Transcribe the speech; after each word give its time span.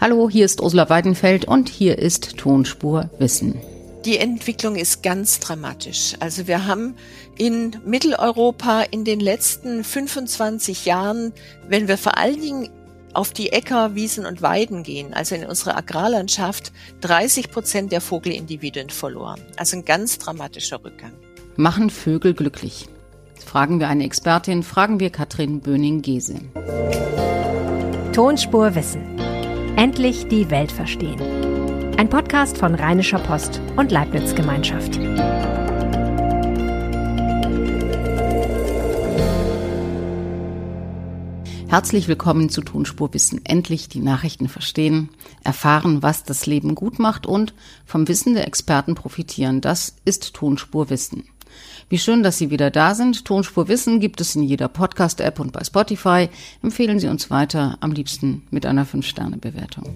Hallo, 0.00 0.30
hier 0.30 0.46
ist 0.46 0.62
Ursula 0.62 0.88
Weidenfeld 0.88 1.44
und 1.44 1.68
hier 1.68 1.98
ist 1.98 2.38
Tonspur 2.38 3.10
Wissen. 3.18 3.60
Die 4.06 4.16
Entwicklung 4.16 4.76
ist 4.76 5.02
ganz 5.02 5.40
dramatisch. 5.40 6.14
Also 6.20 6.46
wir 6.46 6.66
haben 6.66 6.94
in 7.36 7.76
Mitteleuropa 7.84 8.80
in 8.80 9.04
den 9.04 9.20
letzten 9.20 9.84
25 9.84 10.86
Jahren, 10.86 11.34
wenn 11.68 11.86
wir 11.86 11.98
vor 11.98 12.16
allen 12.16 12.40
Dingen 12.40 12.70
auf 13.12 13.34
die 13.34 13.52
Äcker, 13.52 13.94
Wiesen 13.94 14.24
und 14.24 14.40
Weiden 14.40 14.84
gehen, 14.84 15.12
also 15.12 15.34
in 15.34 15.44
unsere 15.44 15.76
Agrarlandschaft, 15.76 16.72
30 17.02 17.50
Prozent 17.50 17.92
der 17.92 18.00
Vogelindividuen 18.00 18.88
verloren. 18.88 19.42
Also 19.58 19.76
ein 19.76 19.84
ganz 19.84 20.16
dramatischer 20.16 20.82
Rückgang. 20.82 21.12
Machen 21.56 21.90
Vögel 21.90 22.32
glücklich? 22.32 22.86
Fragen 23.44 23.80
wir 23.80 23.88
eine 23.88 24.04
Expertin, 24.04 24.62
fragen 24.62 24.98
wir 24.98 25.10
Katrin 25.10 25.60
Böning-Gese. 25.60 26.36
Tonspur 28.14 28.74
Wissen. 28.74 29.09
Endlich 29.80 30.28
die 30.28 30.50
Welt 30.50 30.70
verstehen. 30.70 31.18
Ein 31.96 32.10
Podcast 32.10 32.58
von 32.58 32.74
Rheinischer 32.74 33.18
Post 33.18 33.62
und 33.76 33.90
Leibniz 33.90 34.34
Gemeinschaft. 34.34 34.98
Herzlich 41.68 42.08
willkommen 42.08 42.50
zu 42.50 42.60
Tonspur 42.60 43.14
Wissen. 43.14 43.40
Endlich 43.46 43.88
die 43.88 44.00
Nachrichten 44.00 44.50
verstehen, 44.50 45.08
erfahren, 45.44 46.02
was 46.02 46.24
das 46.24 46.44
Leben 46.44 46.74
gut 46.74 46.98
macht 46.98 47.24
und 47.26 47.54
vom 47.86 48.06
Wissen 48.06 48.34
der 48.34 48.46
Experten 48.46 48.94
profitieren. 48.94 49.62
Das 49.62 49.96
ist 50.04 50.34
Tonspur 50.34 50.90
Wissen. 50.90 51.24
Wie 51.88 51.98
schön, 51.98 52.22
dass 52.22 52.38
Sie 52.38 52.50
wieder 52.50 52.70
da 52.70 52.94
sind. 52.94 53.24
Tonspur 53.24 53.68
Wissen 53.68 53.98
gibt 53.98 54.20
es 54.20 54.36
in 54.36 54.42
jeder 54.42 54.68
Podcast-App 54.68 55.40
und 55.40 55.52
bei 55.52 55.64
Spotify. 55.64 56.28
Empfehlen 56.62 57.00
Sie 57.00 57.08
uns 57.08 57.30
weiter, 57.30 57.78
am 57.80 57.92
liebsten 57.92 58.42
mit 58.50 58.64
einer 58.66 58.86
5-Sterne-Bewertung. 58.86 59.88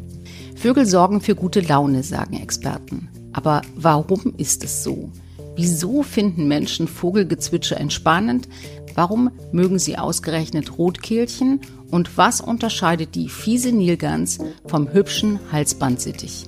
Vögel 0.56 0.86
sorgen 0.86 1.20
für 1.20 1.34
gute 1.34 1.60
Laune, 1.60 2.02
sagen 2.02 2.34
Experten. 2.34 3.08
Aber 3.32 3.62
warum 3.76 4.34
ist 4.36 4.64
es 4.64 4.82
so? 4.82 5.10
Wieso 5.56 6.02
finden 6.02 6.48
Menschen 6.48 6.88
Vogelgezwitscher 6.88 7.78
entspannend? 7.78 8.48
Warum 8.94 9.30
mögen 9.52 9.78
sie 9.78 9.98
ausgerechnet 9.98 10.78
Rotkehlchen? 10.78 11.60
Und 11.90 12.16
was 12.16 12.40
unterscheidet 12.40 13.14
die 13.14 13.28
fiese 13.28 13.70
Nilgans 13.70 14.38
vom 14.66 14.92
hübschen 14.92 15.38
Halsbandsittich? 15.52 16.46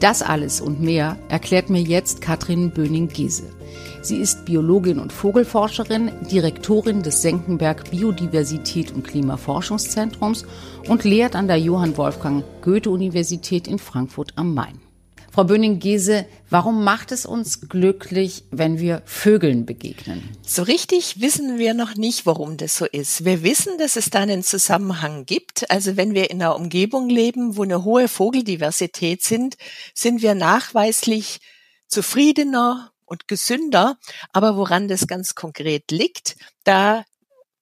Das 0.00 0.22
alles 0.22 0.62
und 0.62 0.80
mehr 0.80 1.18
erklärt 1.28 1.68
mir 1.68 1.82
jetzt 1.82 2.22
Katrin 2.22 2.70
Böning-Giese. 2.70 3.50
Sie 4.00 4.16
ist 4.16 4.46
Biologin 4.46 4.98
und 4.98 5.12
Vogelforscherin, 5.12 6.10
Direktorin 6.30 7.02
des 7.02 7.20
Senckenberg 7.20 7.90
Biodiversität 7.90 8.92
und 8.92 9.06
Klimaforschungszentrums 9.06 10.46
und 10.88 11.04
lehrt 11.04 11.36
an 11.36 11.48
der 11.48 11.58
Johann 11.58 11.98
Wolfgang 11.98 12.44
Goethe 12.62 12.88
Universität 12.88 13.68
in 13.68 13.78
Frankfurt 13.78 14.32
am 14.36 14.54
Main. 14.54 14.89
Frau 15.40 15.46
Böning-Gese, 15.46 16.26
warum 16.50 16.84
macht 16.84 17.12
es 17.12 17.24
uns 17.24 17.66
glücklich, 17.66 18.44
wenn 18.50 18.78
wir 18.78 19.00
Vögeln 19.06 19.64
begegnen? 19.64 20.22
So 20.46 20.62
richtig 20.62 21.22
wissen 21.22 21.56
wir 21.56 21.72
noch 21.72 21.94
nicht, 21.94 22.26
warum 22.26 22.58
das 22.58 22.76
so 22.76 22.84
ist. 22.84 23.24
Wir 23.24 23.42
wissen, 23.42 23.78
dass 23.78 23.96
es 23.96 24.10
da 24.10 24.18
einen 24.18 24.42
Zusammenhang 24.42 25.24
gibt. 25.24 25.70
Also 25.70 25.96
wenn 25.96 26.12
wir 26.12 26.30
in 26.30 26.42
einer 26.42 26.56
Umgebung 26.56 27.08
leben, 27.08 27.56
wo 27.56 27.62
eine 27.62 27.84
hohe 27.84 28.06
Vogeldiversität 28.06 29.22
sind, 29.22 29.56
sind 29.94 30.20
wir 30.20 30.34
nachweislich 30.34 31.40
zufriedener, 31.88 32.92
und 33.06 33.26
gesünder. 33.26 33.96
Aber 34.34 34.58
woran 34.58 34.88
das 34.88 35.06
ganz 35.06 35.34
konkret 35.34 35.90
liegt, 35.90 36.36
da 36.64 37.02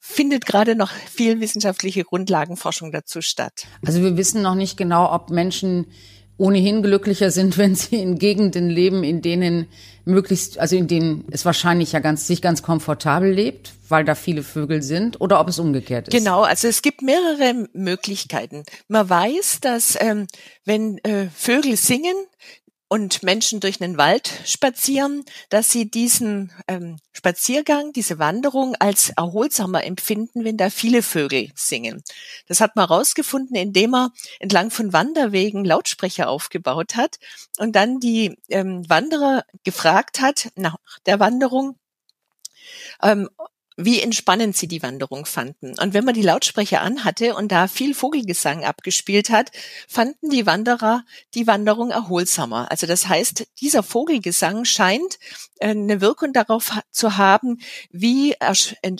findet 0.00 0.46
gerade 0.46 0.74
noch 0.74 0.90
viel 0.90 1.38
wissenschaftliche 1.40 2.02
Grundlagenforschung 2.02 2.90
dazu 2.90 3.20
statt. 3.22 3.66
Also 3.86 4.02
wir 4.02 4.16
wissen 4.16 4.42
noch 4.42 4.56
nicht 4.56 4.76
genau, 4.76 5.12
ob 5.12 5.30
Menschen 5.30 5.86
ohnehin 6.38 6.82
glücklicher 6.82 7.30
sind, 7.30 7.58
wenn 7.58 7.74
sie 7.74 7.96
in 7.96 8.18
Gegenden 8.18 8.70
leben, 8.70 9.04
in 9.04 9.20
denen 9.20 9.66
möglichst, 10.04 10.58
also 10.58 10.74
in 10.74 10.88
denen 10.88 11.26
es 11.30 11.44
wahrscheinlich 11.44 11.92
ja 11.92 12.00
ganz, 12.00 12.26
sich 12.26 12.40
ganz 12.40 12.62
komfortabel 12.62 13.30
lebt, 13.30 13.74
weil 13.88 14.04
da 14.04 14.14
viele 14.14 14.42
Vögel 14.42 14.82
sind, 14.82 15.20
oder 15.20 15.38
ob 15.38 15.48
es 15.48 15.58
umgekehrt 15.58 16.08
ist. 16.08 16.14
Genau, 16.14 16.42
also 16.42 16.66
es 16.66 16.80
gibt 16.80 17.02
mehrere 17.02 17.68
Möglichkeiten. 17.74 18.62
Man 18.88 19.08
weiß, 19.08 19.60
dass 19.60 19.98
ähm, 20.00 20.26
wenn 20.64 20.98
äh, 21.04 21.28
Vögel 21.34 21.76
singen, 21.76 22.14
und 22.88 23.22
Menschen 23.22 23.60
durch 23.60 23.80
einen 23.80 23.98
Wald 23.98 24.32
spazieren, 24.46 25.24
dass 25.50 25.70
sie 25.70 25.90
diesen 25.90 26.52
ähm, 26.66 26.96
Spaziergang, 27.12 27.92
diese 27.92 28.18
Wanderung 28.18 28.74
als 28.76 29.10
erholsamer 29.10 29.84
empfinden, 29.84 30.44
wenn 30.44 30.56
da 30.56 30.70
viele 30.70 31.02
Vögel 31.02 31.50
singen. 31.54 32.02
Das 32.46 32.60
hat 32.60 32.76
man 32.76 32.88
herausgefunden, 32.88 33.56
indem 33.56 33.94
er 33.94 34.12
entlang 34.40 34.70
von 34.70 34.92
Wanderwegen 34.92 35.64
Lautsprecher 35.64 36.28
aufgebaut 36.28 36.96
hat 36.96 37.18
und 37.58 37.76
dann 37.76 38.00
die 38.00 38.38
ähm, 38.48 38.88
Wanderer 38.88 39.44
gefragt 39.64 40.20
hat 40.20 40.48
nach 40.56 40.76
der 41.04 41.20
Wanderung, 41.20 41.76
ähm, 43.02 43.28
wie 43.80 44.02
entspannend 44.02 44.56
sie 44.56 44.66
die 44.66 44.82
Wanderung 44.82 45.24
fanden. 45.24 45.78
Und 45.78 45.94
wenn 45.94 46.04
man 46.04 46.14
die 46.14 46.22
Lautsprecher 46.22 46.80
anhatte 46.80 47.36
und 47.36 47.52
da 47.52 47.68
viel 47.68 47.94
Vogelgesang 47.94 48.64
abgespielt 48.64 49.30
hat, 49.30 49.52
fanden 49.86 50.30
die 50.30 50.46
Wanderer 50.46 51.04
die 51.34 51.46
Wanderung 51.46 51.92
erholsamer. 51.92 52.68
Also 52.72 52.88
das 52.88 53.06
heißt, 53.06 53.46
dieser 53.60 53.84
Vogelgesang 53.84 54.64
scheint 54.64 55.20
äh, 55.60 55.68
eine 55.68 56.00
Wirkung 56.00 56.32
darauf 56.32 56.76
zu 56.90 57.16
haben, 57.16 57.60
wie 57.90 58.34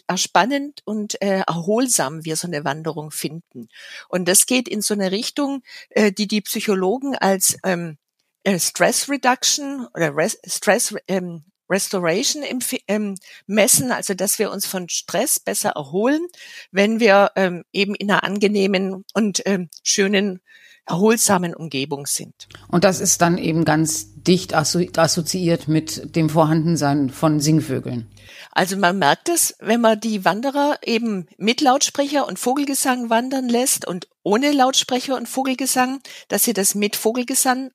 erspannend 0.07 0.83
und 0.85 1.21
äh, 1.21 1.41
erholsam 1.41 2.25
wir 2.25 2.37
so 2.37 2.47
eine 2.47 2.65
Wanderung 2.65 3.11
finden. 3.11 3.69
Und 4.09 4.29
das 4.29 4.47
geht 4.47 4.69
in 4.69 4.81
so 4.81 4.95
eine 4.95 5.11
Richtung, 5.11 5.65
äh, 5.91 6.13
die 6.13 6.29
die 6.29 6.41
Psychologen 6.43 7.17
als 7.17 7.59
ähm, 7.65 7.99
Stress 8.47 9.09
Reduction 9.09 9.89
oder 9.93 10.15
Stress 10.47 10.95
ähm, 11.09 11.43
Restoration 11.69 12.43
ähm, 12.87 13.15
messen, 13.47 13.93
also 13.93 14.15
dass 14.15 14.39
wir 14.39 14.51
uns 14.51 14.67
von 14.67 14.89
Stress 14.89 15.39
besser 15.41 15.71
erholen, 15.71 16.27
wenn 16.71 17.01
wir 17.01 17.33
ähm, 17.37 17.65
eben 17.73 17.95
in 17.95 18.11
einer 18.11 18.25
angenehmen 18.25 19.05
und 19.15 19.43
ähm, 19.47 19.69
schönen 19.83 20.41
erholsamen 20.89 21.55
Umgebung 21.55 22.07
sind. 22.07 22.49
Und 22.69 22.85
das 22.85 23.01
ist 23.01 23.21
dann 23.23 23.39
eben 23.39 23.65
ganz 23.65 24.15
dicht 24.15 24.55
assoziiert 24.55 25.69
mit 25.69 26.17
dem 26.17 26.29
Vorhandensein 26.29 27.11
von 27.11 27.41
Singvögeln. 27.41 28.09
Also 28.53 28.77
man 28.77 28.99
merkt 28.99 29.29
es, 29.29 29.55
wenn 29.61 29.81
man 29.81 30.01
die 30.01 30.25
Wanderer 30.25 30.79
eben 30.85 31.27
mit 31.37 31.61
Lautsprecher 31.61 32.27
und 32.27 32.39
Vogelgesang 32.39 33.11
wandern 33.11 33.49
lässt 33.49 33.87
und 33.87 34.09
ohne 34.23 34.53
Lautsprecher 34.53 35.17
und 35.17 35.29
Vogelgesang, 35.29 36.01
dass 36.29 36.43
sie 36.43 36.53
das 36.53 36.75
mit 36.75 36.97
Vogelgesang 36.97 37.71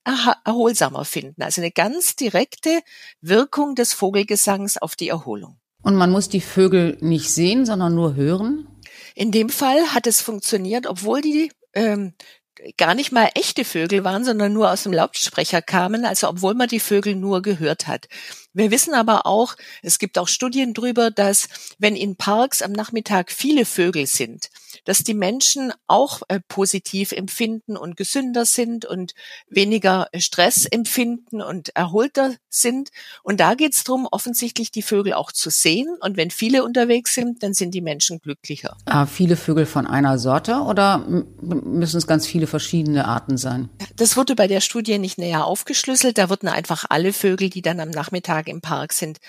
erholsamer 0.46 1.06
finden. 1.06 1.42
Also 1.42 1.62
eine 1.62 1.72
ganz 1.72 2.16
direkte 2.16 2.82
Wirkung 3.22 3.76
des 3.76 3.94
Vogelgesangs 3.94 4.78
auf 4.78 4.96
die 4.96 5.10
Erholung. 5.10 5.58
Und 5.82 5.96
man 5.96 6.12
muss 6.12 6.30
die 6.30 6.42
Vögel 6.42 6.98
nicht 7.02 7.30
sehen, 7.30 7.66
sondern 7.66 7.96
nur 7.96 8.16
hören? 8.16 8.68
In 9.16 9.32
dem 9.32 9.50
Fall 9.50 9.94
hat 9.94 10.08
es 10.08 10.22
funktioniert, 10.22 10.88
obwohl 10.88 11.22
die 11.22 11.52
ähm, 11.74 12.14
gar 12.78 12.96
nicht 12.96 13.12
mal 13.12 13.30
echte 13.36 13.66
Vögel 13.66 14.04
waren, 14.04 14.24
sondern 14.24 14.54
nur 14.54 14.72
aus 14.72 14.84
dem 14.84 14.94
Lautsprecher 14.94 15.62
kamen, 15.62 16.06
also 16.06 16.30
obwohl 16.30 16.54
man 16.54 16.68
die 16.68 16.80
Vögel 16.80 17.16
nur 17.16 17.42
gehört 17.42 17.88
hat. 17.88 18.08
Wir 18.54 18.72
wissen 18.72 18.94
aber 18.94 19.26
auch, 19.26 19.56
es 19.82 20.00
gibt 20.00 20.18
auch 20.18 20.28
Studien 20.28 20.74
darüber, 20.74 21.12
dass 21.12 21.50
wenn 21.80 21.96
in 21.96 22.16
Parks 22.16 22.62
am 22.62 22.72
Nachmittag 22.72 23.32
viele 23.32 23.66
Vögel 23.66 24.06
sind, 24.06 24.50
dass 24.86 25.04
die 25.04 25.14
Menschen 25.14 25.74
auch 25.88 26.22
äh, 26.28 26.40
positiv 26.48 27.12
empfinden 27.12 27.78
und 27.78 27.98
gesünder 27.98 28.46
sind 28.46 28.86
und 28.86 29.14
weniger 29.48 30.08
Stress 30.18 30.66
empfinden 30.66 31.42
und 31.42 31.76
erholter 31.76 32.36
sind. 32.50 32.90
Und 33.24 33.40
da 33.40 33.56
geht 33.56 33.74
es 33.74 33.84
darum, 33.84 34.08
offensichtlich 34.12 34.72
die 34.72 34.82
Vögel 34.82 35.14
auch 35.14 35.32
zu 35.32 35.50
sehen. 35.50 35.88
Und 36.02 36.18
wenn 36.18 36.32
viele 36.32 36.64
unterwegs 36.64 37.14
sind, 37.14 37.44
dann 37.44 37.54
sind 37.54 37.74
die 37.74 37.82
Menschen 37.82 38.20
glücklicher. 38.20 38.78
Ah, 38.86 39.06
viele 39.06 39.36
Vögel 39.36 39.66
von 39.66 39.88
einer 39.88 40.18
Sorte 40.18 40.56
oder 40.62 41.00
müssen 41.42 41.98
es 41.98 42.08
ganz 42.08 42.28
viele 42.28 42.48
verschiedene 42.48 43.06
Arten 43.08 43.38
sein? 43.38 43.70
Das 43.96 44.18
wurde 44.18 44.36
bei 44.36 44.48
der 44.48 44.60
Studie 44.60 44.98
nicht 44.98 45.20
näher 45.20 45.46
aufgeschlüsselt. 45.46 46.18
Da 46.18 46.30
wurden 46.30 46.48
einfach 46.48 46.86
alle 46.90 47.14
Vögel, 47.14 47.52
die 47.52 47.62
dann 47.62 47.80
am 47.80 47.92
Nachmittag 47.92 48.48
im 48.48 48.60
Park 48.60 48.92
sind, 48.92 49.20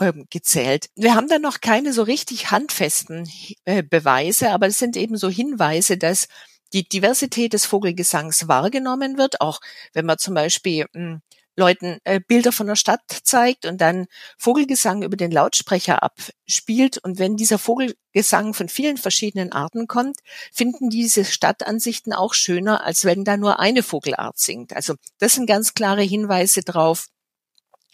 ähm, 0.00 0.26
gezählt. 0.30 0.90
Wir 0.94 1.16
haben 1.16 1.26
da 1.28 1.40
noch 1.40 1.60
keine 1.60 1.92
so 1.92 2.04
richtig 2.04 2.52
handfesten 2.52 3.28
äh, 3.64 3.82
Beweise, 3.82 4.50
aber 4.50 4.68
es 4.68 4.78
sind 4.78 4.96
eben 4.96 5.16
so 5.16 5.28
Hinweise, 5.28 5.96
dass 5.98 6.28
die 6.72 6.88
Diversität 6.88 7.52
des 7.52 7.66
Vogelgesangs 7.66 8.46
wahrgenommen 8.46 9.18
wird, 9.18 9.40
auch 9.40 9.60
wenn 9.92 10.06
man 10.06 10.18
zum 10.18 10.34
Beispiel 10.34 10.86
hm, 10.92 11.20
Leuten 11.56 11.98
äh, 12.04 12.20
Bilder 12.20 12.52
von 12.52 12.66
der 12.66 12.76
Stadt 12.76 13.02
zeigt 13.24 13.66
und 13.66 13.80
dann 13.80 14.06
Vogelgesang 14.38 15.02
über 15.02 15.16
den 15.16 15.30
Lautsprecher 15.30 16.02
abspielt. 16.02 16.98
Und 16.98 17.18
wenn 17.18 17.36
dieser 17.36 17.58
Vogelgesang 17.58 18.54
von 18.54 18.68
vielen 18.68 18.96
verschiedenen 18.96 19.52
Arten 19.52 19.86
kommt, 19.86 20.18
finden 20.52 20.90
diese 20.90 21.24
Stadtansichten 21.24 22.12
auch 22.12 22.34
schöner, 22.34 22.84
als 22.84 23.04
wenn 23.04 23.24
da 23.24 23.36
nur 23.36 23.60
eine 23.60 23.82
Vogelart 23.82 24.38
singt. 24.38 24.74
Also 24.74 24.94
das 25.18 25.34
sind 25.34 25.46
ganz 25.46 25.74
klare 25.74 26.02
Hinweise 26.02 26.62
drauf, 26.62 27.06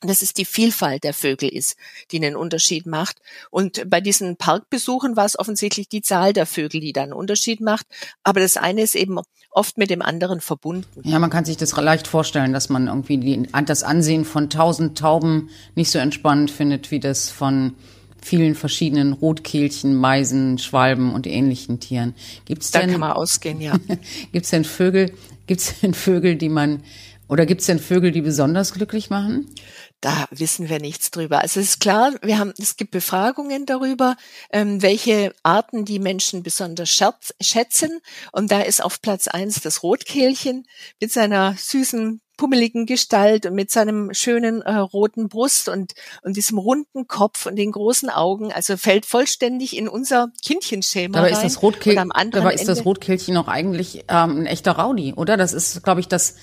dass 0.02 0.22
es 0.22 0.32
die 0.32 0.44
Vielfalt 0.44 1.02
der 1.04 1.14
Vögel 1.14 1.48
ist, 1.48 1.76
die 2.10 2.18
einen 2.18 2.36
Unterschied 2.36 2.86
macht. 2.86 3.16
Und 3.50 3.88
bei 3.90 4.00
diesen 4.00 4.36
Parkbesuchen 4.36 5.16
war 5.16 5.24
es 5.24 5.38
offensichtlich 5.38 5.88
die 5.88 6.02
Zahl 6.02 6.32
der 6.32 6.46
Vögel, 6.46 6.80
die 6.80 6.92
da 6.92 7.02
einen 7.02 7.12
Unterschied 7.12 7.60
macht. 7.60 7.86
Aber 8.22 8.40
das 8.40 8.56
eine 8.56 8.82
ist 8.82 8.94
eben 8.94 9.18
oft 9.50 9.76
mit 9.76 9.90
dem 9.90 10.02
anderen 10.02 10.40
verbunden. 10.40 11.02
Ja, 11.02 11.18
man 11.18 11.30
kann 11.30 11.44
sich 11.44 11.56
das 11.56 11.76
leicht 11.76 12.06
vorstellen, 12.06 12.52
dass 12.52 12.68
man 12.68 12.86
irgendwie 12.86 13.18
die, 13.18 13.48
das 13.66 13.82
Ansehen 13.82 14.24
von 14.24 14.50
tausend 14.50 14.98
Tauben 14.98 15.50
nicht 15.74 15.90
so 15.90 15.98
entspannend 15.98 16.50
findet, 16.50 16.90
wie 16.90 17.00
das 17.00 17.30
von 17.30 17.74
vielen 18.20 18.54
verschiedenen 18.54 19.12
Rotkehlchen, 19.12 19.94
Meisen, 19.94 20.58
Schwalben 20.58 21.12
und 21.12 21.26
ähnlichen 21.26 21.80
Tieren. 21.80 22.14
Gibt's 22.44 22.70
denn, 22.70 22.86
da 22.86 22.92
kann 22.92 23.00
man 23.00 23.12
ausgehen, 23.12 23.60
ja. 23.60 23.76
gibt's 24.32 24.50
denn 24.50 24.64
Vögel, 24.64 25.12
gibt's 25.46 25.80
denn 25.80 25.94
Vögel, 25.94 26.36
die 26.36 26.48
man 26.48 26.82
oder 27.28 27.46
gibt's 27.46 27.66
denn 27.66 27.78
Vögel, 27.78 28.10
die 28.10 28.22
besonders 28.22 28.72
glücklich 28.72 29.10
machen? 29.10 29.54
Da 30.00 30.26
wissen 30.30 30.68
wir 30.68 30.80
nichts 30.80 31.10
drüber. 31.10 31.40
Also 31.42 31.60
es 31.60 31.70
ist 31.70 31.80
klar, 31.80 32.12
wir 32.22 32.38
haben, 32.38 32.54
es 32.58 32.76
gibt 32.76 32.92
Befragungen 32.92 33.66
darüber, 33.66 34.16
ähm, 34.52 34.80
welche 34.80 35.34
Arten 35.42 35.84
die 35.84 35.98
Menschen 35.98 36.42
besonders 36.42 36.88
scherz, 36.88 37.34
schätzen. 37.40 38.00
Und 38.32 38.50
da 38.50 38.60
ist 38.60 38.82
auf 38.82 39.02
Platz 39.02 39.28
eins 39.28 39.60
das 39.60 39.82
Rotkehlchen 39.82 40.66
mit 41.00 41.12
seiner 41.12 41.54
süßen 41.58 42.20
pummeligen 42.38 42.86
Gestalt 42.86 43.44
und 43.44 43.54
mit 43.54 43.70
seinem 43.70 44.14
schönen 44.14 44.62
äh, 44.62 44.76
roten 44.76 45.28
Brust 45.28 45.68
und, 45.68 45.94
und 46.22 46.36
diesem 46.36 46.56
runden 46.56 47.08
Kopf 47.08 47.46
und 47.46 47.56
den 47.56 47.72
großen 47.72 48.08
Augen, 48.08 48.52
also 48.52 48.76
fällt 48.76 49.04
vollständig 49.04 49.76
in 49.76 49.88
unser 49.88 50.30
Kindchenschema 50.42 51.18
dabei 51.18 51.34
rein. 51.34 51.46
Ist 51.46 51.56
das 51.56 51.62
Rotkehl 51.62 51.96
dabei 51.96 52.54
ist 52.54 52.68
das 52.68 52.84
Rotkehlchen 52.84 53.36
auch 53.36 53.48
eigentlich 53.48 54.04
ähm, 54.08 54.42
ein 54.42 54.46
echter 54.46 54.72
Raudi, 54.72 55.12
oder? 55.14 55.36
Das 55.36 55.52
ist, 55.52 55.82
glaube 55.82 56.00
ich, 56.00 56.06
das 56.06 56.36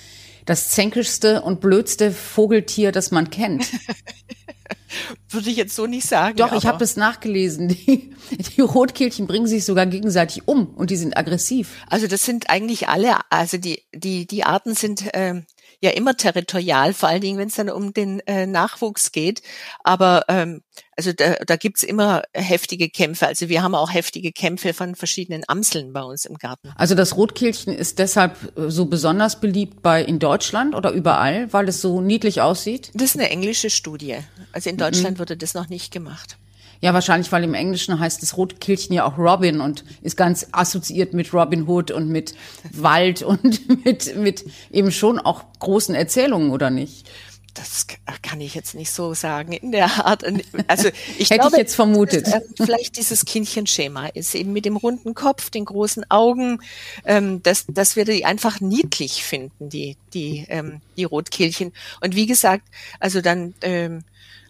das 0.46 0.70
zänkischste 0.70 1.42
und 1.42 1.60
blödste 1.60 2.12
Vogeltier, 2.12 2.92
das 2.92 3.12
man 3.12 3.30
kennt. 3.30 3.72
Würde 5.30 5.50
ich 5.50 5.58
jetzt 5.58 5.76
so 5.76 5.88
nicht 5.88 6.08
sagen. 6.08 6.38
Doch, 6.38 6.54
ich 6.54 6.66
habe 6.66 6.78
das 6.78 6.96
nachgelesen. 6.96 7.68
Die, 7.68 8.14
die 8.32 8.62
Rotkehlchen 8.62 9.28
bringen 9.28 9.48
sich 9.48 9.66
sogar 9.66 9.86
gegenseitig 9.86 10.48
um 10.48 10.68
und 10.68 10.90
die 10.90 10.96
sind 10.96 11.18
aggressiv. 11.18 11.84
Also 11.90 12.08
das 12.08 12.24
sind 12.24 12.50
eigentlich 12.50 12.88
alle, 12.88 13.18
also 13.30 13.58
die 13.58 13.84
die 13.94 14.26
die 14.26 14.44
Arten 14.46 14.74
sind 14.74 15.14
äh, 15.14 15.42
ja 15.82 15.92
immer 15.92 16.16
territorial, 16.16 16.94
vor 16.94 17.10
allen 17.10 17.22
Dingen, 17.22 17.38
wenn 17.38 17.48
es 17.48 17.56
dann 17.56 17.70
um 17.70 17.94
den 17.94 18.20
äh, 18.22 18.46
Nachwuchs 18.46 19.12
geht. 19.12 19.42
Aber 19.84 20.26
ähm, 20.28 20.62
also 20.98 21.12
da, 21.14 21.36
da 21.46 21.56
gibt's 21.56 21.84
immer 21.84 22.24
heftige 22.34 22.90
Kämpfe. 22.90 23.28
Also 23.28 23.50
wir 23.50 23.64
haben 23.64 23.76
auch 23.76 23.94
heftige 23.94 24.32
Kämpfe 24.32 24.74
von 24.74 24.96
verschiedenen 24.96 25.44
Amseln 25.48 25.94
bei 25.94 26.02
uns 26.02 26.26
im 26.26 26.36
Garten. 26.38 26.72
Also 26.76 26.96
das 26.96 27.18
Rotkehlchen 27.18 27.74
ist 27.74 28.00
deshalb 28.00 28.58
äh, 28.58 28.70
so 28.70 28.86
besonders 28.86 29.40
beliebt 29.40 29.82
bei 29.82 30.04
in 30.04 30.20
Deutschland 30.20 30.76
oder 30.76 30.92
überall, 30.92 31.52
weil 31.52 31.68
es 31.68 31.82
so 31.82 32.02
niedlich 32.02 32.42
aussieht? 32.42 32.92
Das 32.94 33.10
ist 33.10 33.20
eine 33.20 33.30
englische 33.30 33.70
Studie. 33.70 34.18
Also 34.52 34.70
in 34.70 34.78
Deutschland 34.78 35.18
mhm. 35.18 35.20
wurde 35.20 35.38
das 35.38 35.54
noch 35.54 35.70
nicht 35.70 35.92
gemacht. 35.92 36.38
Ja, 36.82 36.94
wahrscheinlich, 36.94 37.32
weil 37.32 37.44
im 37.44 37.54
Englischen 37.54 38.00
heißt 38.00 38.22
das 38.22 38.38
Rotkehlchen 38.38 38.94
ja 38.94 39.06
auch 39.06 39.18
Robin 39.18 39.62
und 39.62 39.84
ist 40.02 40.18
ganz 40.18 40.48
assoziiert 40.52 41.14
mit 41.14 41.34
Robin 41.34 41.68
Hood 41.68 41.92
und 41.92 42.10
mit 42.10 42.36
Wald 42.72 43.22
und 43.24 43.86
mit, 43.86 44.16
mit 44.16 44.46
eben 44.72 44.92
schon 44.92 45.20
auch 45.20 45.44
großen 45.60 45.96
Erzählungen, 45.96 46.52
oder 46.52 46.70
nicht? 46.70 47.10
das 47.56 47.88
kann 48.22 48.42
ich 48.42 48.54
jetzt 48.54 48.76
nicht 48.76 48.92
so 48.92 49.14
sagen 49.14 49.54
in 49.54 49.72
der 49.72 50.06
Art. 50.06 50.24
Also 50.68 50.90
ich 51.18 51.30
hätte 51.30 51.40
glaube, 51.40 51.56
ich 51.56 51.62
jetzt 51.62 51.76
vermutet. 51.76 52.28
Äh, 52.28 52.42
vielleicht 52.58 52.98
dieses 52.98 53.26
Kindchenschema 53.26 54.08
ist 54.08 54.36
eben 54.36 54.54
mit 54.54 54.66
dem 54.66 54.76
runden 54.76 55.16
Kopf, 55.16 55.50
den 55.50 55.66
großen 55.66 56.10
Augen, 56.12 56.60
ähm, 57.06 57.42
dass, 57.42 57.66
dass 57.68 57.96
wir 57.96 58.06
die 58.06 58.26
einfach 58.26 58.60
niedlich 58.60 59.24
finden, 59.24 59.70
die 59.70 59.98
die 60.14 60.46
ähm, 60.50 60.82
die 60.98 61.06
Rotkehlchen. 61.06 61.72
Und 62.02 62.16
wie 62.16 62.26
gesagt, 62.26 62.68
also 63.00 63.22
dann 63.22 63.56
ähm, 63.62 64.04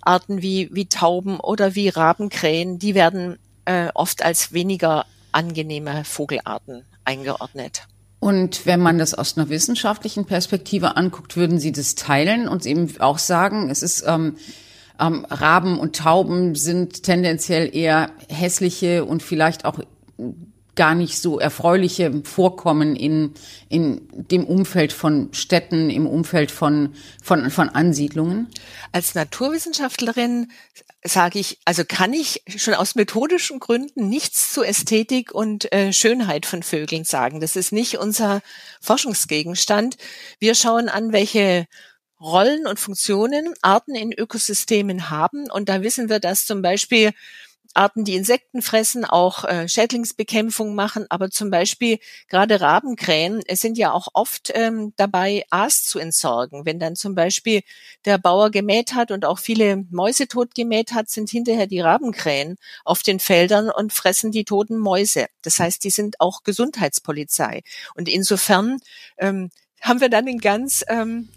Arten 0.06 0.42
wie, 0.42 0.70
wie 0.72 0.88
Tauben 0.88 1.40
oder 1.40 1.76
wie 1.76 1.90
Rabenkrähen, 1.90 2.80
die 2.80 2.96
werden 2.96 3.38
äh, 3.66 3.90
oft 3.94 4.24
als 4.24 4.54
weniger 4.54 5.06
angenehme 5.32 6.06
Vogelarten 6.06 6.86
eingeordnet. 7.04 7.84
Und 8.20 8.66
wenn 8.66 8.80
man 8.80 8.98
das 8.98 9.14
aus 9.14 9.38
einer 9.38 9.50
wissenschaftlichen 9.50 10.26
Perspektive 10.26 10.96
anguckt, 10.98 11.36
würden 11.36 11.60
Sie 11.60 11.72
das 11.72 11.96
teilen 11.96 12.48
und 12.48 12.66
eben 12.66 12.90
auch 13.00 13.20
sagen, 13.20 13.70
es 13.70 13.84
ist 13.84 14.04
ähm, 14.08 14.38
ähm, 15.00 15.26
Raben 15.30 15.80
und 15.80 15.96
Tauben 15.98 16.56
sind 16.56 17.04
tendenziell 17.04 17.76
eher 17.76 18.12
hässliche 18.30 19.06
und 19.06 19.22
vielleicht 19.22 19.66
auch 19.66 19.80
gar 20.76 20.96
nicht 20.96 21.20
so 21.20 21.40
erfreuliche 21.40 22.22
Vorkommen 22.24 22.96
in, 22.96 23.34
in 23.70 24.08
dem 24.12 24.46
Umfeld 24.46 24.94
von 24.94 25.30
Städten, 25.34 25.90
im 25.90 26.06
Umfeld 26.08 26.52
von, 26.52 26.94
von, 27.24 27.50
von 27.50 27.70
Ansiedlungen? 27.70 28.48
Als 28.92 29.16
Naturwissenschaftlerin 29.16 30.52
sage 31.04 31.40
ich, 31.40 31.60
also 31.66 31.84
kann 31.88 32.14
ich 32.14 32.44
schon 32.58 32.74
aus 32.74 32.96
methodischen 32.96 33.60
Gründen 33.60 34.10
nichts 34.10 34.52
zu 34.52 34.64
Ästhetik 34.64 35.34
und 35.34 35.72
äh, 35.72 35.94
Schönheit 35.94 36.46
von 36.46 36.64
Vögeln 36.64 37.04
sagen. 37.04 37.40
Das 37.40 37.56
ist 37.56 37.72
nicht 37.72 37.98
unser 37.98 38.42
Forschungsgegenstand. 38.82 39.98
Wir 40.40 40.56
schauen 40.56 40.90
an, 40.90 41.14
welche 41.14 41.68
Rollen 42.20 42.66
und 42.66 42.80
Funktionen 42.80 43.54
Arten 43.62 43.94
in 43.94 44.12
Ökosystemen 44.12 45.10
haben. 45.10 45.50
Und 45.52 45.70
da 45.70 45.82
wissen 45.84 46.10
wir, 46.10 46.20
dass 46.20 46.46
zum 46.46 46.62
Beispiel 46.62 47.12
Arten, 47.76 48.04
die 48.04 48.16
Insekten 48.16 48.62
fressen, 48.62 49.06
auch 49.06 49.44
äh, 49.44 49.68
Schädlingsbekämpfung 49.68 50.76
machen, 50.76 51.06
aber 51.10 51.30
zum 51.30 51.50
Beispiel 51.50 52.00
gerade 52.28 52.62
Rabenkrähen 52.62 53.42
es 53.48 53.62
sind 53.62 53.78
ja 53.78 53.92
auch 53.92 54.08
oft 54.14 54.52
ähm, 54.54 54.94
dabei, 54.96 55.46
Aas 55.50 55.86
zu 55.86 56.00
entsorgen. 56.00 56.66
Wenn 56.66 56.80
dann 56.80 56.96
zum 56.96 57.16
Beispiel 57.16 57.62
der 58.06 58.18
Bauer 58.18 58.52
gemäht 58.52 58.94
hat 58.94 59.12
und 59.12 59.26
auch 59.26 59.40
viele 59.40 59.86
Mäuse 59.92 60.28
tot 60.28 60.56
gemäht 60.56 60.94
hat, 60.94 61.10
sind 61.10 61.30
hinterher 61.30 61.68
die 61.68 61.80
Rabenkrähen 61.80 62.58
auf 62.84 63.04
den 63.04 63.20
Feldern 63.20 63.70
und 63.70 63.94
fressen 63.94 64.32
die 64.32 64.46
toten 64.46 64.78
Mäuse. 64.78 65.28
Das 65.42 65.60
heißt, 65.60 65.84
die 65.84 65.90
sind 65.90 66.20
auch 66.20 66.44
Gesundheitspolizei. 66.44 67.64
Und 67.96 68.10
insofern 68.10 68.80
ähm, 69.18 69.52
haben 69.82 70.02
wir 70.02 70.10
dann 70.10 70.28
einen 70.28 70.40
ganz 70.40 70.84
ähm, 70.88 71.30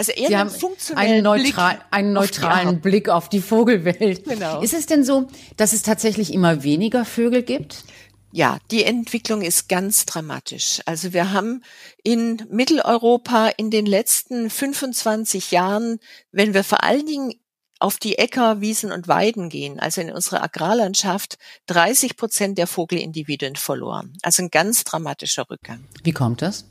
also 0.00 0.12
eher 0.12 0.28
Sie 0.28 0.36
haben 0.36 0.50
einen, 0.96 1.22
neutral, 1.22 1.74
Blick 1.74 1.84
einen 1.90 2.12
neutralen 2.14 2.80
Blick 2.80 3.10
auf 3.10 3.28
die 3.28 3.40
Vogelwelt. 3.40 4.24
Genau. 4.24 4.62
Ist 4.62 4.72
es 4.72 4.86
denn 4.86 5.04
so, 5.04 5.28
dass 5.58 5.74
es 5.74 5.82
tatsächlich 5.82 6.32
immer 6.32 6.62
weniger 6.62 7.04
Vögel 7.04 7.42
gibt? 7.42 7.84
Ja, 8.32 8.58
die 8.70 8.84
Entwicklung 8.84 9.42
ist 9.42 9.68
ganz 9.68 10.06
dramatisch. 10.06 10.80
Also 10.86 11.12
wir 11.12 11.32
haben 11.32 11.62
in 12.02 12.46
Mitteleuropa 12.48 13.48
in 13.48 13.70
den 13.70 13.84
letzten 13.84 14.48
25 14.48 15.50
Jahren, 15.50 15.98
wenn 16.32 16.54
wir 16.54 16.64
vor 16.64 16.82
allen 16.82 17.04
Dingen 17.04 17.34
auf 17.78 17.98
die 17.98 18.16
Äcker, 18.16 18.62
Wiesen 18.62 18.92
und 18.92 19.06
Weiden 19.06 19.50
gehen, 19.50 19.80
also 19.80 20.00
in 20.00 20.12
unsere 20.12 20.42
Agrarlandschaft, 20.42 21.36
30 21.66 22.16
Prozent 22.16 22.56
der 22.56 22.66
Vogelindividuen 22.66 23.56
verloren. 23.56 24.16
Also 24.22 24.42
ein 24.42 24.50
ganz 24.50 24.84
dramatischer 24.84 25.50
Rückgang. 25.50 25.84
Wie 26.02 26.12
kommt 26.12 26.40
das? 26.40 26.64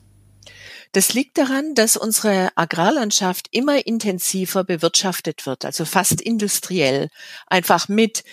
Das 0.91 1.13
liegt 1.13 1.37
daran, 1.37 1.75
dass 1.75 1.97
unsere 1.97 2.49
Agrarlandschaft 2.55 3.47
immer 3.51 3.85
intensiver 3.85 4.63
bewirtschaftet 4.63 5.45
wird, 5.45 5.63
also 5.63 5.85
fast 5.85 6.19
industriell, 6.19 7.09
einfach 7.45 7.87
mit 7.87 8.23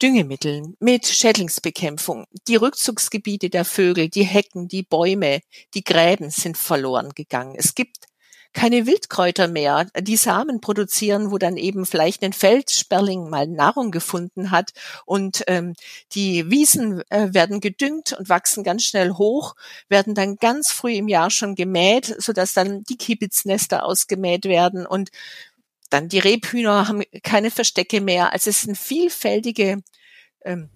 Düngemitteln, 0.00 0.76
mit 0.80 1.06
Schädlingsbekämpfung. 1.06 2.24
Die 2.48 2.56
Rückzugsgebiete 2.56 3.50
der 3.50 3.66
Vögel, 3.66 4.08
die 4.08 4.24
Hecken, 4.24 4.66
die 4.66 4.82
Bäume, 4.82 5.40
die 5.74 5.84
Gräben 5.84 6.30
sind 6.30 6.56
verloren 6.56 7.10
gegangen. 7.10 7.54
Es 7.58 7.74
gibt 7.74 8.06
keine 8.52 8.86
Wildkräuter 8.86 9.48
mehr, 9.48 9.86
die 10.00 10.16
Samen 10.16 10.60
produzieren, 10.60 11.30
wo 11.30 11.38
dann 11.38 11.56
eben 11.56 11.86
vielleicht 11.86 12.22
ein 12.22 12.32
Feldsperling 12.32 13.30
mal 13.30 13.46
Nahrung 13.46 13.90
gefunden 13.90 14.50
hat 14.50 14.72
und 15.06 15.44
ähm, 15.46 15.74
die 16.12 16.50
Wiesen 16.50 17.02
äh, 17.10 17.32
werden 17.32 17.60
gedüngt 17.60 18.12
und 18.12 18.28
wachsen 18.28 18.64
ganz 18.64 18.84
schnell 18.84 19.12
hoch, 19.12 19.54
werden 19.88 20.14
dann 20.14 20.36
ganz 20.36 20.72
früh 20.72 20.94
im 20.94 21.08
Jahr 21.08 21.30
schon 21.30 21.54
gemäht, 21.54 22.14
sodass 22.18 22.52
dann 22.52 22.82
die 22.84 22.96
Kiebitznester 22.96 23.84
ausgemäht 23.84 24.44
werden 24.44 24.84
und 24.86 25.10
dann 25.90 26.08
die 26.08 26.20
Rebhühner 26.20 26.88
haben 26.88 27.02
keine 27.22 27.50
Verstecke 27.50 28.00
mehr. 28.00 28.32
Also 28.32 28.50
es 28.50 28.62
sind 28.62 28.78
vielfältige 28.78 29.82
ähm, 30.44 30.70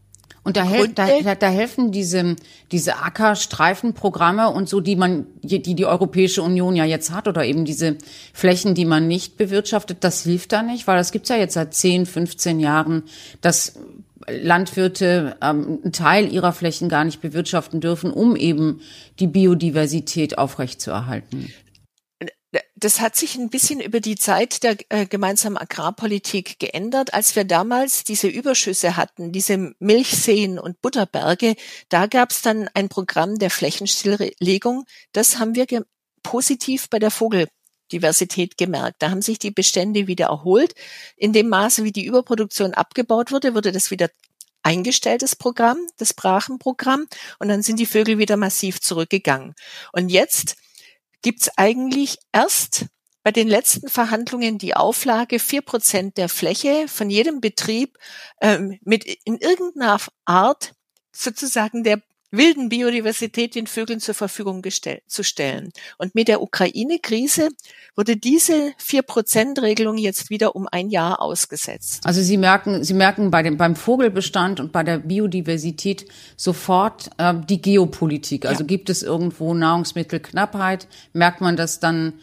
und 0.44 0.58
da, 0.58 0.64
hel 0.64 0.88
da, 0.88 1.34
da, 1.34 1.48
helfen 1.48 1.90
diese, 1.90 2.36
diese 2.70 2.98
Ackerstreifenprogramme 2.98 4.50
und 4.50 4.68
so, 4.68 4.80
die 4.80 4.94
man, 4.94 5.26
die 5.42 5.74
die 5.74 5.86
Europäische 5.86 6.42
Union 6.42 6.76
ja 6.76 6.84
jetzt 6.84 7.12
hat 7.12 7.28
oder 7.28 7.44
eben 7.46 7.64
diese 7.64 7.96
Flächen, 8.34 8.74
die 8.74 8.84
man 8.84 9.08
nicht 9.08 9.38
bewirtschaftet, 9.38 9.98
das 10.04 10.22
hilft 10.22 10.52
da 10.52 10.62
nicht, 10.62 10.86
weil 10.86 10.98
das 10.98 11.12
gibt's 11.12 11.30
ja 11.30 11.36
jetzt 11.36 11.54
seit 11.54 11.72
10, 11.72 12.04
15 12.04 12.60
Jahren, 12.60 13.04
dass 13.40 13.78
Landwirte 14.28 15.36
ähm, 15.42 15.80
einen 15.82 15.92
Teil 15.92 16.30
ihrer 16.30 16.52
Flächen 16.52 16.90
gar 16.90 17.04
nicht 17.04 17.22
bewirtschaften 17.22 17.80
dürfen, 17.80 18.10
um 18.10 18.36
eben 18.36 18.80
die 19.20 19.26
Biodiversität 19.26 20.36
aufrechtzuerhalten 20.36 21.50
das 22.84 23.00
hat 23.00 23.16
sich 23.16 23.36
ein 23.36 23.50
bisschen 23.50 23.80
über 23.80 24.00
die 24.00 24.16
Zeit 24.16 24.62
der 24.62 24.76
äh, 24.90 25.06
gemeinsamen 25.06 25.56
Agrarpolitik 25.56 26.58
geändert. 26.58 27.14
Als 27.14 27.34
wir 27.34 27.44
damals 27.44 28.04
diese 28.04 28.28
Überschüsse 28.28 28.96
hatten, 28.96 29.32
diese 29.32 29.74
Milchseen 29.78 30.58
und 30.58 30.80
Butterberge, 30.82 31.56
da 31.88 32.06
gab 32.06 32.30
es 32.30 32.42
dann 32.42 32.68
ein 32.74 32.88
Programm 32.88 33.38
der 33.38 33.50
Flächenstilllegung. 33.50 34.84
Das 35.12 35.38
haben 35.38 35.54
wir 35.54 35.66
positiv 36.22 36.88
bei 36.90 36.98
der 36.98 37.10
Vogel 37.10 37.48
Biodiversität 37.94 38.58
gemerkt. 38.58 39.02
Da 39.02 39.10
haben 39.10 39.22
sich 39.22 39.38
die 39.38 39.50
Bestände 39.50 40.06
wieder 40.06 40.26
erholt. 40.26 40.74
In 41.16 41.32
dem 41.32 41.48
Maße, 41.48 41.84
wie 41.84 41.92
die 41.92 42.04
Überproduktion 42.04 42.74
abgebaut 42.74 43.30
wurde, 43.30 43.54
wurde 43.54 43.72
das 43.72 43.90
wieder 43.90 44.08
eingestelltes 44.62 45.36
Programm, 45.36 45.78
das 45.98 46.14
Brachenprogramm, 46.14 47.06
und 47.38 47.48
dann 47.48 47.62
sind 47.62 47.78
die 47.78 47.86
Vögel 47.86 48.18
wieder 48.18 48.36
massiv 48.36 48.80
zurückgegangen. 48.80 49.54
Und 49.92 50.08
jetzt 50.08 50.56
gibt's 51.24 51.50
eigentlich 51.56 52.18
erst 52.32 52.86
bei 53.24 53.32
den 53.32 53.48
letzten 53.48 53.88
Verhandlungen 53.88 54.58
die 54.58 54.76
Auflage, 54.76 55.38
vier 55.38 55.62
Prozent 55.62 56.18
der 56.18 56.28
Fläche 56.28 56.86
von 56.86 57.08
jedem 57.08 57.40
Betrieb 57.40 57.96
ähm, 58.42 58.78
mit 58.82 59.04
in 59.24 59.38
irgendeiner 59.38 59.98
Art 60.26 60.74
sozusagen 61.10 61.82
der 61.82 62.02
wilden 62.36 62.68
Biodiversität 62.68 63.54
den 63.54 63.66
Vögeln 63.66 64.00
zur 64.00 64.14
Verfügung 64.14 64.62
zu 65.06 65.22
stellen. 65.22 65.70
Und 65.98 66.14
mit 66.14 66.28
der 66.28 66.42
Ukraine-Krise 66.42 67.48
wurde 67.96 68.16
diese 68.16 68.72
vier 68.78 69.02
Prozent 69.02 69.60
Regelung 69.60 69.98
jetzt 69.98 70.30
wieder 70.30 70.56
um 70.56 70.68
ein 70.70 70.90
Jahr 70.90 71.20
ausgesetzt. 71.20 72.04
Also 72.04 72.22
Sie 72.22 72.36
merken, 72.36 72.84
Sie 72.84 72.94
merken 72.94 73.30
bei 73.30 73.42
dem, 73.42 73.56
beim 73.56 73.76
Vogelbestand 73.76 74.60
und 74.60 74.72
bei 74.72 74.82
der 74.82 74.98
Biodiversität 74.98 76.06
sofort 76.36 77.10
äh, 77.18 77.34
die 77.48 77.60
Geopolitik. 77.60 78.46
Also 78.46 78.62
ja. 78.62 78.66
gibt 78.66 78.90
es 78.90 79.02
irgendwo 79.02 79.54
Nahrungsmittelknappheit, 79.54 80.88
merkt 81.12 81.40
man 81.40 81.56
das 81.56 81.80
dann 81.80 82.14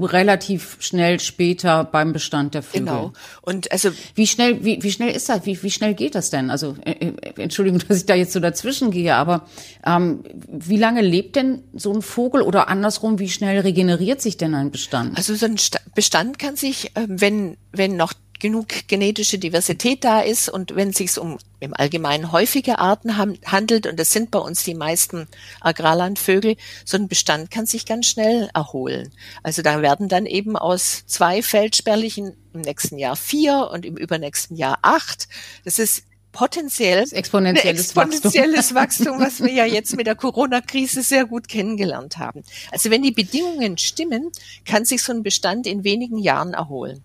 relativ 0.00 0.76
schnell 0.80 1.20
später 1.20 1.84
beim 1.84 2.12
Bestand 2.12 2.54
der 2.54 2.62
Vögel. 2.62 2.86
Genau. 2.86 3.12
Und 3.42 3.70
also 3.70 3.90
wie 4.14 4.26
schnell 4.26 4.64
wie, 4.64 4.82
wie 4.82 4.90
schnell 4.90 5.14
ist 5.14 5.28
das? 5.28 5.46
Wie, 5.46 5.62
wie 5.62 5.70
schnell 5.70 5.94
geht 5.94 6.14
das 6.14 6.30
denn? 6.30 6.50
Also 6.50 6.76
äh, 6.84 6.92
äh 6.92 7.12
Entschuldigung, 7.36 7.80
dass 7.88 7.98
ich 7.98 8.06
da 8.06 8.14
jetzt 8.14 8.32
so 8.32 8.40
dazwischen 8.40 8.90
gehe, 8.90 9.14
aber 9.14 9.46
ähm, 9.84 10.24
wie 10.48 10.76
lange 10.76 11.02
lebt 11.02 11.36
denn 11.36 11.62
so 11.74 11.92
ein 11.92 12.02
Vogel 12.02 12.42
oder 12.42 12.68
andersrum? 12.68 13.18
Wie 13.18 13.28
schnell 13.28 13.60
regeneriert 13.60 14.20
sich 14.20 14.36
denn 14.36 14.54
ein 14.54 14.70
Bestand? 14.70 15.16
Also 15.16 15.34
so 15.34 15.46
ein 15.46 15.56
Bestand 15.94 16.38
kann 16.38 16.56
sich, 16.56 16.96
äh, 16.96 17.06
wenn 17.08 17.56
wenn 17.72 17.96
noch 17.96 18.12
genug 18.40 18.68
genetische 18.88 19.38
Diversität 19.38 20.04
da 20.04 20.20
ist 20.20 20.48
und 20.48 20.74
wenn 20.74 20.90
es 20.90 20.96
sich 20.96 21.18
um 21.18 21.38
im 21.60 21.74
Allgemeinen 21.74 22.32
häufige 22.32 22.78
Arten 22.78 23.16
handelt, 23.16 23.86
und 23.86 24.00
das 24.00 24.12
sind 24.12 24.30
bei 24.30 24.38
uns 24.38 24.64
die 24.64 24.74
meisten 24.74 25.28
Agrarlandvögel, 25.60 26.56
so 26.84 26.96
ein 26.96 27.06
Bestand 27.06 27.50
kann 27.50 27.66
sich 27.66 27.86
ganz 27.86 28.06
schnell 28.06 28.50
erholen. 28.54 29.12
Also 29.42 29.62
da 29.62 29.82
werden 29.82 30.08
dann 30.08 30.26
eben 30.26 30.56
aus 30.56 31.04
zwei 31.06 31.42
Feldsperrlichen 31.42 32.34
im 32.54 32.62
nächsten 32.62 32.98
Jahr 32.98 33.14
vier 33.14 33.70
und 33.72 33.84
im 33.84 33.96
übernächsten 33.96 34.56
Jahr 34.56 34.78
acht. 34.82 35.28
Das 35.64 35.78
ist 35.78 36.04
potenziell 36.32 37.00
das 37.00 37.12
exponentielles, 37.12 37.94
exponentielles 37.94 38.74
Wachstum. 38.74 39.06
Wachstum, 39.18 39.20
was 39.20 39.40
wir 39.40 39.52
ja 39.52 39.64
jetzt 39.64 39.96
mit 39.96 40.06
der 40.06 40.14
Corona-Krise 40.14 41.02
sehr 41.02 41.26
gut 41.26 41.48
kennengelernt 41.48 42.18
haben. 42.18 42.42
Also 42.70 42.90
wenn 42.90 43.02
die 43.02 43.10
Bedingungen 43.10 43.78
stimmen, 43.78 44.30
kann 44.64 44.84
sich 44.84 45.02
so 45.02 45.12
ein 45.12 45.22
Bestand 45.22 45.66
in 45.66 45.84
wenigen 45.84 46.18
Jahren 46.18 46.54
erholen. 46.54 47.02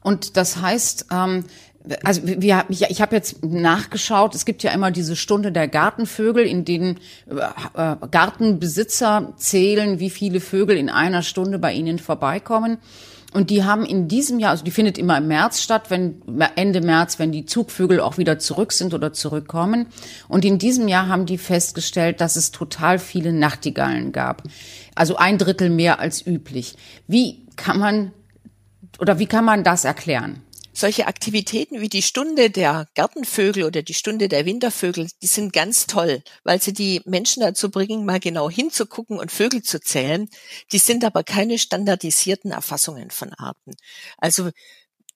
Und 0.00 0.36
das 0.36 0.60
heißt, 0.60 1.06
ähm, 1.12 1.44
also 2.04 2.22
wir, 2.24 2.64
ich, 2.68 2.82
ich 2.82 3.02
habe 3.02 3.16
jetzt 3.16 3.44
nachgeschaut, 3.44 4.34
es 4.34 4.44
gibt 4.44 4.62
ja 4.62 4.72
immer 4.72 4.90
diese 4.90 5.16
Stunde 5.16 5.50
der 5.50 5.68
Gartenvögel, 5.68 6.44
in 6.44 6.64
denen 6.64 6.98
äh, 7.28 7.96
Gartenbesitzer 8.10 9.34
zählen, 9.36 9.98
wie 9.98 10.10
viele 10.10 10.40
Vögel 10.40 10.76
in 10.76 10.90
einer 10.90 11.22
Stunde 11.22 11.58
bei 11.58 11.72
ihnen 11.72 11.98
vorbeikommen. 11.98 12.78
Und 13.32 13.48
die 13.48 13.64
haben 13.64 13.86
in 13.86 14.08
diesem 14.08 14.38
Jahr, 14.38 14.50
also 14.50 14.62
die 14.62 14.70
findet 14.70 14.98
immer 14.98 15.16
im 15.16 15.26
März 15.26 15.62
statt, 15.62 15.84
wenn 15.88 16.20
Ende 16.54 16.82
März, 16.82 17.18
wenn 17.18 17.32
die 17.32 17.46
Zugvögel 17.46 17.98
auch 17.98 18.18
wieder 18.18 18.38
zurück 18.38 18.72
sind 18.72 18.92
oder 18.92 19.14
zurückkommen. 19.14 19.86
Und 20.28 20.44
in 20.44 20.58
diesem 20.58 20.86
Jahr 20.86 21.08
haben 21.08 21.24
die 21.24 21.38
festgestellt, 21.38 22.20
dass 22.20 22.36
es 22.36 22.50
total 22.50 22.98
viele 22.98 23.32
Nachtigallen 23.32 24.12
gab. 24.12 24.42
Also 24.94 25.16
ein 25.16 25.38
Drittel 25.38 25.70
mehr 25.70 25.98
als 25.98 26.26
üblich. 26.26 26.76
Wie 27.08 27.46
kann 27.56 27.78
man 27.78 28.12
oder 28.98 29.18
wie 29.18 29.26
kann 29.26 29.44
man 29.44 29.64
das 29.64 29.84
erklären? 29.84 30.42
Solche 30.74 31.06
Aktivitäten 31.06 31.82
wie 31.82 31.90
die 31.90 32.00
Stunde 32.00 32.48
der 32.48 32.88
Gartenvögel 32.94 33.64
oder 33.64 33.82
die 33.82 33.92
Stunde 33.92 34.28
der 34.28 34.46
Wintervögel, 34.46 35.06
die 35.20 35.26
sind 35.26 35.52
ganz 35.52 35.86
toll, 35.86 36.22
weil 36.44 36.62
sie 36.62 36.72
die 36.72 37.02
Menschen 37.04 37.42
dazu 37.42 37.70
bringen, 37.70 38.06
mal 38.06 38.20
genau 38.20 38.48
hinzugucken 38.48 39.18
und 39.18 39.30
Vögel 39.30 39.62
zu 39.62 39.80
zählen. 39.80 40.28
Die 40.72 40.78
sind 40.78 41.04
aber 41.04 41.24
keine 41.24 41.58
standardisierten 41.58 42.52
Erfassungen 42.52 43.10
von 43.10 43.34
Arten. 43.34 43.74
Also 44.16 44.50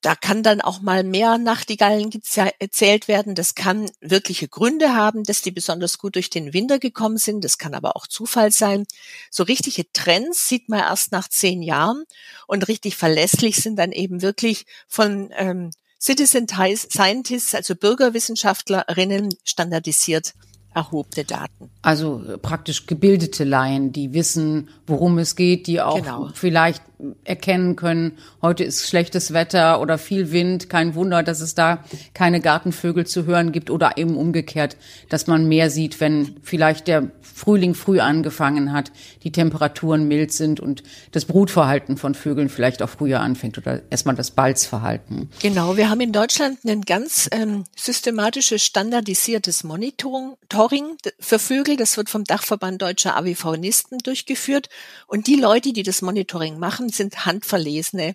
da 0.02 0.14
kann 0.14 0.42
dann 0.42 0.60
auch 0.60 0.80
mal 0.80 1.04
mehr 1.04 1.38
Nachtigallen 1.38 2.10
gezählt 2.10 3.08
werden. 3.08 3.34
Das 3.34 3.54
kann 3.54 3.90
wirkliche 4.00 4.46
Gründe 4.46 4.94
haben, 4.94 5.24
dass 5.24 5.42
die 5.42 5.50
besonders 5.50 5.98
gut 5.98 6.14
durch 6.14 6.30
den 6.30 6.52
Winter 6.52 6.78
gekommen 6.78 7.18
sind. 7.18 7.44
Das 7.44 7.58
kann 7.58 7.74
aber 7.74 7.96
auch 7.96 8.06
Zufall 8.06 8.52
sein. 8.52 8.86
So 9.30 9.42
richtige 9.42 9.90
Trends 9.92 10.48
sieht 10.48 10.68
man 10.68 10.80
erst 10.80 11.12
nach 11.12 11.28
zehn 11.28 11.62
Jahren 11.62 12.04
und 12.46 12.68
richtig 12.68 12.96
verlässlich 12.96 13.56
sind 13.56 13.76
dann 13.76 13.92
eben 13.92 14.22
wirklich 14.22 14.66
von 14.86 15.30
ähm, 15.36 15.70
Citizen 16.00 16.46
Scientists, 16.46 17.54
also 17.54 17.74
Bürgerwissenschaftlerinnen, 17.74 19.34
standardisiert 19.44 20.34
erhobene 20.76 21.24
Daten. 21.24 21.70
Also 21.80 22.22
praktisch 22.42 22.86
gebildete 22.86 23.44
Laien, 23.44 23.92
die 23.92 24.12
wissen, 24.12 24.68
worum 24.86 25.18
es 25.18 25.34
geht, 25.34 25.66
die 25.66 25.80
auch 25.80 25.96
genau. 25.96 26.28
vielleicht 26.34 26.82
erkennen 27.24 27.76
können, 27.76 28.18
heute 28.42 28.64
ist 28.64 28.88
schlechtes 28.88 29.32
Wetter 29.32 29.80
oder 29.80 29.98
viel 29.98 30.32
Wind, 30.32 30.68
kein 30.68 30.94
Wunder, 30.94 31.22
dass 31.22 31.40
es 31.40 31.54
da 31.54 31.84
keine 32.14 32.40
Gartenvögel 32.40 33.06
zu 33.06 33.26
hören 33.26 33.52
gibt 33.52 33.70
oder 33.70 33.96
eben 33.96 34.16
umgekehrt, 34.16 34.76
dass 35.08 35.26
man 35.26 35.46
mehr 35.46 35.70
sieht, 35.70 36.00
wenn 36.00 36.36
vielleicht 36.42 36.88
der 36.88 37.10
Frühling 37.20 37.74
früh 37.74 38.00
angefangen 38.00 38.72
hat, 38.72 38.92
die 39.22 39.32
Temperaturen 39.32 40.08
mild 40.08 40.32
sind 40.32 40.58
und 40.58 40.82
das 41.12 41.26
Brutverhalten 41.26 41.96
von 41.98 42.14
Vögeln 42.14 42.48
vielleicht 42.48 42.82
auch 42.82 42.88
früher 42.88 43.20
anfängt 43.20 43.58
oder 43.58 43.82
erstmal 43.90 44.14
das 44.14 44.30
Balzverhalten. 44.30 45.28
Genau, 45.42 45.76
wir 45.76 45.90
haben 45.90 46.00
in 46.00 46.12
Deutschland 46.12 46.58
ein 46.66 46.82
ganz 46.82 47.28
ähm, 47.32 47.64
systematisches, 47.76 48.62
standardisiertes 48.64 49.64
Monitoring 49.64 50.96
für 51.20 51.38
Vögel. 51.38 51.76
Das 51.76 51.96
wird 51.96 52.08
vom 52.08 52.24
Dachverband 52.24 52.80
Deutscher 52.80 53.16
Avifaunisten 53.16 53.98
durchgeführt. 53.98 54.68
Und 55.06 55.26
die 55.26 55.36
Leute, 55.36 55.72
die 55.72 55.82
das 55.82 56.02
Monitoring 56.02 56.58
machen, 56.58 56.88
sind 56.96 57.26
handverlesene, 57.26 58.14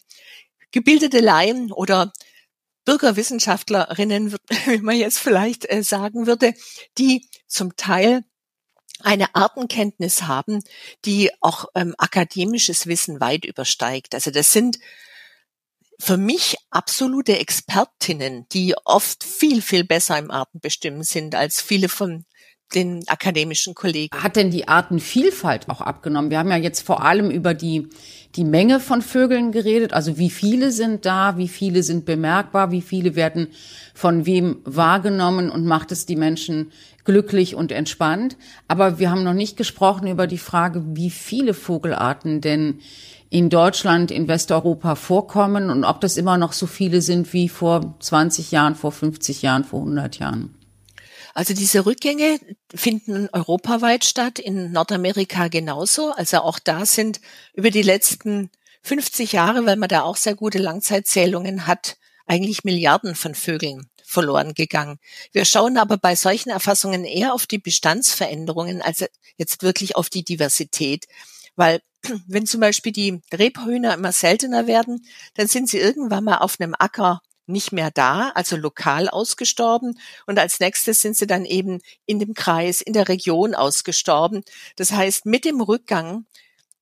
gebildete 0.71 1.19
Laien 1.19 1.71
oder 1.71 2.11
Bürgerwissenschaftlerinnen, 2.85 4.33
wie 4.65 4.77
man 4.79 4.97
jetzt 4.97 5.19
vielleicht 5.19 5.71
äh, 5.71 5.83
sagen 5.83 6.27
würde, 6.27 6.53
die 6.97 7.27
zum 7.47 7.75
Teil 7.75 8.23
eine 9.03 9.33
Artenkenntnis 9.35 10.23
haben, 10.23 10.63
die 11.05 11.31
auch 11.41 11.65
ähm, 11.75 11.95
akademisches 11.97 12.87
Wissen 12.87 13.19
weit 13.19 13.45
übersteigt. 13.45 14.13
Also 14.13 14.31
das 14.31 14.51
sind 14.51 14.77
für 15.99 16.17
mich 16.17 16.55
absolute 16.71 17.37
Expertinnen, 17.37 18.47
die 18.51 18.75
oft 18.85 19.23
viel, 19.23 19.61
viel 19.61 19.83
besser 19.83 20.17
im 20.17 20.31
Artenbestimmen 20.31 21.03
sind 21.03 21.35
als 21.35 21.61
viele 21.61 21.89
von 21.89 22.25
den 22.75 23.07
akademischen 23.07 23.75
Kollegen. 23.75 24.15
Hat 24.15 24.35
denn 24.35 24.51
die 24.51 24.67
Artenvielfalt 24.67 25.69
auch 25.69 25.81
abgenommen? 25.81 26.31
Wir 26.31 26.39
haben 26.39 26.49
ja 26.49 26.57
jetzt 26.57 26.81
vor 26.85 27.03
allem 27.03 27.29
über 27.29 27.53
die, 27.53 27.89
die 28.35 28.43
Menge 28.43 28.79
von 28.79 29.01
Vögeln 29.01 29.51
geredet, 29.51 29.93
also 29.93 30.17
wie 30.17 30.29
viele 30.29 30.71
sind 30.71 31.05
da, 31.05 31.37
wie 31.37 31.47
viele 31.47 31.83
sind 31.83 32.05
bemerkbar, 32.05 32.71
wie 32.71 32.81
viele 32.81 33.15
werden 33.15 33.47
von 33.93 34.25
wem 34.25 34.57
wahrgenommen 34.63 35.49
und 35.49 35.65
macht 35.65 35.91
es 35.91 36.05
die 36.05 36.15
Menschen 36.15 36.71
glücklich 37.03 37.55
und 37.55 37.71
entspannt. 37.71 38.37
Aber 38.67 38.99
wir 38.99 39.11
haben 39.11 39.23
noch 39.23 39.33
nicht 39.33 39.57
gesprochen 39.57 40.07
über 40.07 40.27
die 40.27 40.37
Frage, 40.37 40.83
wie 40.93 41.09
viele 41.09 41.53
Vogelarten 41.53 42.41
denn 42.41 42.79
in 43.29 43.49
Deutschland, 43.49 44.11
in 44.11 44.27
Westeuropa 44.27 44.95
vorkommen 44.95 45.69
und 45.69 45.85
ob 45.85 46.01
das 46.01 46.17
immer 46.17 46.37
noch 46.37 46.51
so 46.51 46.67
viele 46.67 47.01
sind 47.01 47.31
wie 47.31 47.47
vor 47.47 47.95
20 47.99 48.51
Jahren, 48.51 48.75
vor 48.75 48.91
50 48.91 49.41
Jahren, 49.41 49.63
vor 49.63 49.79
100 49.79 50.19
Jahren. 50.19 50.53
Also 51.33 51.53
diese 51.53 51.85
Rückgänge 51.85 52.39
finden 52.73 53.29
europaweit 53.31 54.05
statt, 54.05 54.39
in 54.39 54.71
Nordamerika 54.71 55.47
genauso. 55.47 56.11
Also 56.11 56.39
auch 56.39 56.59
da 56.59 56.85
sind 56.85 57.21
über 57.53 57.69
die 57.71 57.81
letzten 57.81 58.49
50 58.83 59.33
Jahre, 59.33 59.65
weil 59.65 59.77
man 59.77 59.89
da 59.89 60.01
auch 60.01 60.17
sehr 60.17 60.35
gute 60.35 60.57
Langzeitzählungen 60.57 61.67
hat, 61.67 61.97
eigentlich 62.25 62.63
Milliarden 62.63 63.15
von 63.15 63.35
Vögeln 63.35 63.89
verloren 64.03 64.53
gegangen. 64.53 64.99
Wir 65.31 65.45
schauen 65.45 65.77
aber 65.77 65.97
bei 65.97 66.15
solchen 66.15 66.49
Erfassungen 66.49 67.05
eher 67.05 67.33
auf 67.33 67.45
die 67.45 67.59
Bestandsveränderungen 67.59 68.81
als 68.81 69.05
jetzt 69.37 69.63
wirklich 69.63 69.95
auf 69.95 70.09
die 70.09 70.23
Diversität. 70.23 71.05
Weil 71.55 71.81
wenn 72.27 72.45
zum 72.45 72.59
Beispiel 72.59 72.91
die 72.91 73.21
Rebhühner 73.33 73.93
immer 73.93 74.11
seltener 74.11 74.67
werden, 74.67 75.05
dann 75.35 75.47
sind 75.47 75.69
sie 75.69 75.77
irgendwann 75.77 76.23
mal 76.23 76.37
auf 76.37 76.59
einem 76.59 76.75
Acker 76.77 77.21
nicht 77.51 77.71
mehr 77.71 77.91
da, 77.91 78.31
also 78.35 78.55
lokal 78.55 79.09
ausgestorben. 79.09 79.99
Und 80.25 80.39
als 80.39 80.59
nächstes 80.59 81.01
sind 81.01 81.15
sie 81.15 81.27
dann 81.27 81.45
eben 81.45 81.79
in 82.05 82.19
dem 82.19 82.33
Kreis, 82.33 82.81
in 82.81 82.93
der 82.93 83.09
Region 83.09 83.55
ausgestorben. 83.55 84.43
Das 84.75 84.91
heißt, 84.91 85.25
mit 85.25 85.45
dem 85.45 85.61
Rückgang 85.61 86.25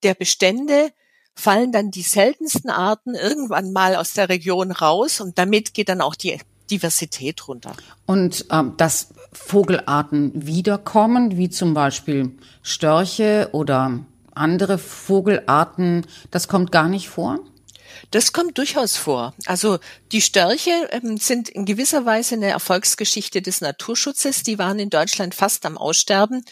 der 0.03 0.13
Bestände 0.13 0.91
fallen 1.35 1.71
dann 1.71 1.91
die 1.91 2.01
seltensten 2.01 2.69
Arten 2.69 3.15
irgendwann 3.15 3.71
mal 3.71 3.95
aus 3.95 4.13
der 4.13 4.29
Region 4.29 4.71
raus 4.71 5.21
und 5.21 5.37
damit 5.37 5.73
geht 5.73 5.89
dann 5.89 6.01
auch 6.01 6.15
die 6.15 6.37
Diversität 6.69 7.47
runter. 7.47 7.73
Und 8.05 8.45
ähm, 8.51 8.73
dass 8.77 9.13
Vogelarten 9.31 10.31
wiederkommen, 10.33 11.37
wie 11.37 11.49
zum 11.49 11.73
Beispiel 11.73 12.31
Störche 12.61 13.49
oder 13.53 13.99
andere 14.33 14.77
Vogelarten, 14.77 16.05
das 16.31 16.47
kommt 16.47 16.71
gar 16.71 16.89
nicht 16.89 17.09
vor? 17.09 17.39
Das 18.11 18.33
kommt 18.33 18.57
durchaus 18.57 18.97
vor. 18.97 19.35
Also 19.45 19.77
die 20.11 20.21
Störche 20.21 20.71
ähm, 20.91 21.17
sind 21.17 21.49
in 21.49 21.65
gewisser 21.65 22.05
Weise 22.05 22.35
eine 22.35 22.47
Erfolgsgeschichte 22.47 23.41
des 23.41 23.61
Naturschutzes. 23.61 24.43
Die 24.43 24.57
waren 24.57 24.79
in 24.79 24.89
Deutschland 24.89 25.35
fast 25.35 25.65
am 25.65 25.77
Aussterben. 25.77 26.43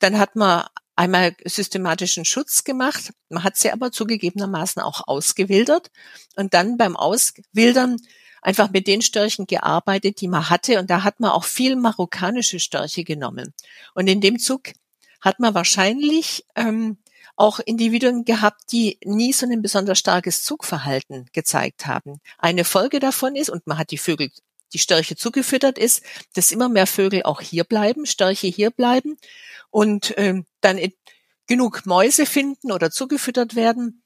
Dann 0.00 0.18
hat 0.18 0.34
man 0.34 0.64
einmal 0.96 1.36
systematischen 1.44 2.24
Schutz 2.24 2.64
gemacht. 2.64 3.12
Man 3.28 3.44
hat 3.44 3.56
sie 3.56 3.70
aber 3.70 3.92
zugegebenermaßen 3.92 4.82
auch 4.82 5.06
ausgewildert 5.06 5.90
und 6.36 6.54
dann 6.54 6.76
beim 6.76 6.96
Auswildern 6.96 7.96
einfach 8.42 8.70
mit 8.70 8.86
den 8.86 9.02
Störchen 9.02 9.46
gearbeitet, 9.46 10.20
die 10.20 10.28
man 10.28 10.50
hatte. 10.50 10.78
Und 10.78 10.90
da 10.90 11.02
hat 11.02 11.20
man 11.20 11.30
auch 11.30 11.44
viel 11.44 11.76
marokkanische 11.76 12.60
Störche 12.60 13.04
genommen. 13.04 13.54
Und 13.94 14.06
in 14.08 14.20
dem 14.20 14.38
Zug 14.38 14.72
hat 15.20 15.40
man 15.40 15.54
wahrscheinlich 15.54 16.44
ähm, 16.54 16.98
auch 17.36 17.58
Individuen 17.60 18.24
gehabt, 18.24 18.72
die 18.72 18.98
nie 19.04 19.32
so 19.32 19.46
ein 19.46 19.62
besonders 19.62 19.98
starkes 19.98 20.44
Zugverhalten 20.44 21.28
gezeigt 21.32 21.86
haben. 21.86 22.20
Eine 22.38 22.64
Folge 22.64 23.00
davon 23.00 23.34
ist, 23.36 23.50
und 23.50 23.66
man 23.66 23.78
hat 23.78 23.90
die 23.90 23.98
Vögel, 23.98 24.30
die 24.72 24.78
Störche 24.78 25.16
zugefüttert 25.16 25.78
ist, 25.78 26.02
dass 26.34 26.52
immer 26.52 26.68
mehr 26.68 26.86
Vögel 26.86 27.22
auch 27.24 27.40
hier 27.40 27.64
bleiben, 27.64 28.06
Störche 28.06 28.46
hier 28.46 28.70
bleiben 28.70 29.16
und 29.70 30.14
ähm, 30.16 30.46
dann 30.60 30.78
genug 31.46 31.86
Mäuse 31.86 32.26
finden 32.26 32.72
oder 32.72 32.90
zugefüttert 32.90 33.54
werden. 33.54 34.03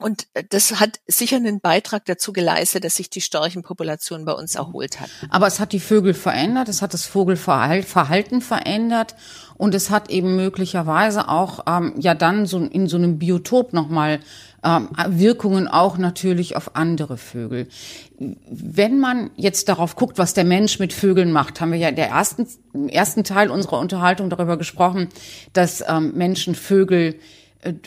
Und 0.00 0.26
äh, 0.34 0.42
das 0.48 0.80
hat 0.80 1.00
sicher 1.06 1.36
einen 1.36 1.60
Beitrag 1.60 2.04
dazu 2.06 2.32
geleistet, 2.32 2.84
dass 2.84 2.96
sich 2.96 3.10
die 3.10 3.20
Storchenpopulation 3.20 4.24
bei 4.24 4.32
uns 4.32 4.54
erholt 4.54 5.00
hat. 5.00 5.10
Aber 5.28 5.46
es 5.46 5.60
hat 5.60 5.72
die 5.72 5.80
Vögel 5.80 6.14
verändert, 6.14 6.68
es 6.68 6.82
hat 6.82 6.94
das 6.94 7.04
Vogelverhalten 7.04 8.40
verändert 8.40 9.14
und 9.56 9.74
es 9.74 9.90
hat 9.90 10.10
eben 10.10 10.36
möglicherweise 10.36 11.28
auch 11.28 11.64
ähm, 11.66 11.94
ja 11.98 12.14
dann 12.14 12.46
so 12.46 12.58
in 12.58 12.88
so 12.88 12.96
einem 12.96 13.18
Biotop 13.18 13.72
nochmal 13.72 14.20
ähm, 14.64 14.88
Wirkungen 15.08 15.68
auch 15.68 15.98
natürlich 15.98 16.56
auf 16.56 16.76
andere 16.76 17.16
Vögel. 17.16 17.68
Wenn 18.18 19.00
man 19.00 19.30
jetzt 19.36 19.68
darauf 19.68 19.96
guckt, 19.96 20.18
was 20.18 20.34
der 20.34 20.44
Mensch 20.44 20.78
mit 20.78 20.92
Vögeln 20.92 21.32
macht, 21.32 21.60
haben 21.60 21.72
wir 21.72 21.78
ja 21.78 21.88
in 21.88 21.96
der 21.96 22.08
ersten, 22.08 22.46
im 22.72 22.88
ersten 22.88 23.24
Teil 23.24 23.50
unserer 23.50 23.78
Unterhaltung 23.78 24.30
darüber 24.30 24.56
gesprochen, 24.56 25.08
dass 25.52 25.84
ähm, 25.86 26.12
Menschen 26.14 26.54
Vögel 26.54 27.18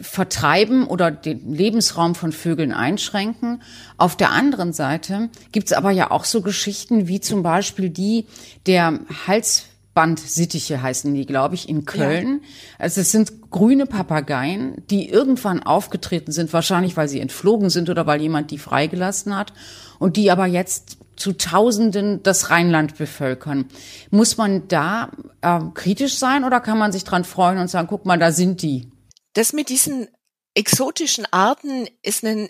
vertreiben 0.02 0.86
oder 0.86 1.10
den 1.12 1.54
Lebensraum 1.54 2.16
von 2.16 2.32
Vögeln 2.32 2.74
einschränken. 2.74 3.62
Auf 3.98 4.16
der 4.16 4.32
anderen 4.32 4.72
Seite 4.72 5.30
gibt 5.52 5.68
es 5.68 5.74
aber 5.74 5.92
ja 5.92 6.12
auch 6.12 6.26
so 6.26 6.42
Geschichten 6.42 7.08
wie 7.08 7.20
zum 7.20 7.44
Beispiel 7.44 7.90
die 7.90 8.26
der 8.66 9.00
Hals 9.28 9.66
Bandsittiche 9.94 10.82
heißen 10.82 11.14
die, 11.14 11.26
glaube 11.26 11.54
ich, 11.56 11.70
in 11.70 11.86
Köln. 11.86 12.42
Ja. 12.42 12.48
Also 12.80 13.02
es 13.02 13.12
sind 13.12 13.52
grüne 13.52 13.86
Papageien, 13.86 14.82
die 14.90 15.08
irgendwann 15.08 15.62
aufgetreten 15.62 16.32
sind, 16.32 16.52
wahrscheinlich 16.52 16.98
weil 16.98 17.08
sie 17.08 17.20
entflogen 17.20 17.70
sind 17.70 17.90
oder 17.90 18.08
weil 18.08 18.20
jemand 18.20 18.50
die 18.50 18.58
freigelassen 18.58 19.36
hat 19.38 19.54
und 20.00 20.18
die 20.18 20.32
aber 20.32 20.48
jetzt 20.48 20.98
zu 21.16 21.34
Tausenden 21.34 22.24
das 22.24 22.50
Rheinland 22.50 22.98
bevölkern. 22.98 23.66
Muss 24.10 24.38
man 24.38 24.68
da 24.68 25.12
äh, 25.42 25.60
kritisch 25.76 26.18
sein 26.18 26.44
oder 26.44 26.60
kann 26.60 26.80
man 26.80 26.92
sich 26.92 27.04
dran 27.04 27.24
freuen 27.24 27.60
und 27.60 27.70
sagen, 27.70 27.88
guck 27.88 28.08
mal, 28.08 28.18
da 28.18 28.32
sind 28.32 28.64
die? 28.64 28.88
Das 29.34 29.54
mit 29.54 29.70
diesen 29.70 30.08
exotischen 30.54 31.26
Arten 31.32 31.88
ist 32.02 32.24
ein 32.24 32.50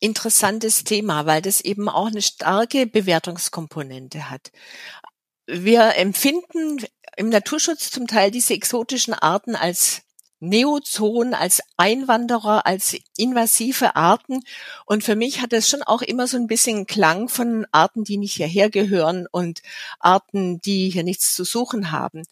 interessantes 0.00 0.84
Thema, 0.84 1.26
weil 1.26 1.42
das 1.42 1.60
eben 1.60 1.88
auch 1.88 2.06
eine 2.06 2.22
starke 2.22 2.86
Bewertungskomponente 2.86 4.30
hat. 4.30 4.52
Wir 5.46 5.96
empfinden 5.96 6.84
im 7.16 7.30
Naturschutz 7.30 7.90
zum 7.90 8.06
Teil 8.06 8.30
diese 8.30 8.54
exotischen 8.54 9.14
Arten 9.14 9.56
als 9.56 10.02
Neozoen, 10.40 11.34
als 11.34 11.60
Einwanderer, 11.76 12.66
als 12.66 12.96
invasive 13.16 13.96
Arten. 13.96 14.42
Und 14.86 15.04
für 15.04 15.16
mich 15.16 15.40
hat 15.40 15.52
das 15.52 15.68
schon 15.68 15.82
auch 15.82 16.02
immer 16.02 16.26
so 16.26 16.36
ein 16.36 16.46
bisschen 16.46 16.86
Klang 16.86 17.28
von 17.28 17.66
Arten, 17.72 18.04
die 18.04 18.16
nicht 18.16 18.34
hierher 18.34 18.70
gehören 18.70 19.26
und 19.30 19.62
Arten, 19.98 20.60
die 20.60 20.90
hier 20.90 21.04
nichts 21.04 21.34
zu 21.34 21.44
suchen 21.44 21.90
haben. 21.90 22.24